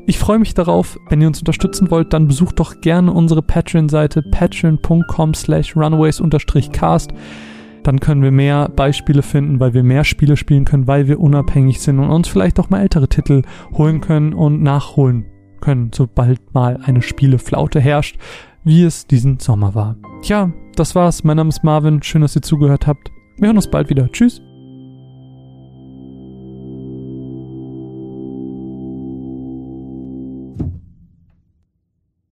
Ich 0.08 0.20
freue 0.20 0.40
mich 0.40 0.54
darauf. 0.54 1.00
Wenn 1.10 1.22
ihr 1.22 1.28
uns 1.28 1.40
unterstützen 1.40 1.90
wollt, 1.90 2.14
dann 2.14 2.28
besucht 2.28 2.60
doch 2.60 2.82
gerne 2.82 3.12
unsere 3.12 3.42
Patreon-Seite 3.42 4.24
patreon.com 4.32 5.34
slash 5.34 5.76
runaways-cast 5.76 7.12
dann 7.88 8.00
können 8.00 8.24
wir 8.24 8.32
mehr 8.32 8.70
Beispiele 8.70 9.22
finden, 9.22 9.60
weil 9.60 9.74
wir 9.74 9.84
mehr 9.84 10.04
Spiele 10.04 10.38
spielen 10.38 10.66
können, 10.66 10.88
weil 10.88 11.08
wir 11.08 11.20
unabhängig 11.20 11.80
sind 11.82 12.00
und 12.00 12.10
uns 12.10 12.28
vielleicht 12.28 12.60
auch 12.60 12.70
mal 12.70 12.82
ältere 12.82 13.08
Titel 13.08 13.44
holen 13.74 14.02
können 14.02 14.34
und 14.34 14.64
nachholen 14.64 15.26
können, 15.62 15.92
sobald 15.94 16.54
mal 16.54 16.80
eine 16.84 17.02
Spieleflaute 17.02 17.80
herrscht, 17.80 18.18
wie 18.64 18.84
es 18.84 19.08
diesen 19.08 19.40
Sommer 19.40 19.76
war. 19.76 19.96
Tja, 20.22 20.52
das 20.76 20.96
war's. 20.96 21.24
Mein 21.24 21.38
Name 21.38 21.50
ist 21.50 21.64
Marvin. 21.64 22.02
Schön, 22.02 22.22
dass 22.22 22.36
ihr 22.36 22.42
zugehört 22.42 22.88
habt. 22.88 23.12
Wir 23.38 23.48
hören 23.48 23.58
uns 23.58 23.70
bald 23.70 23.90
wieder. 23.90 24.12
Tschüss. 24.12 24.42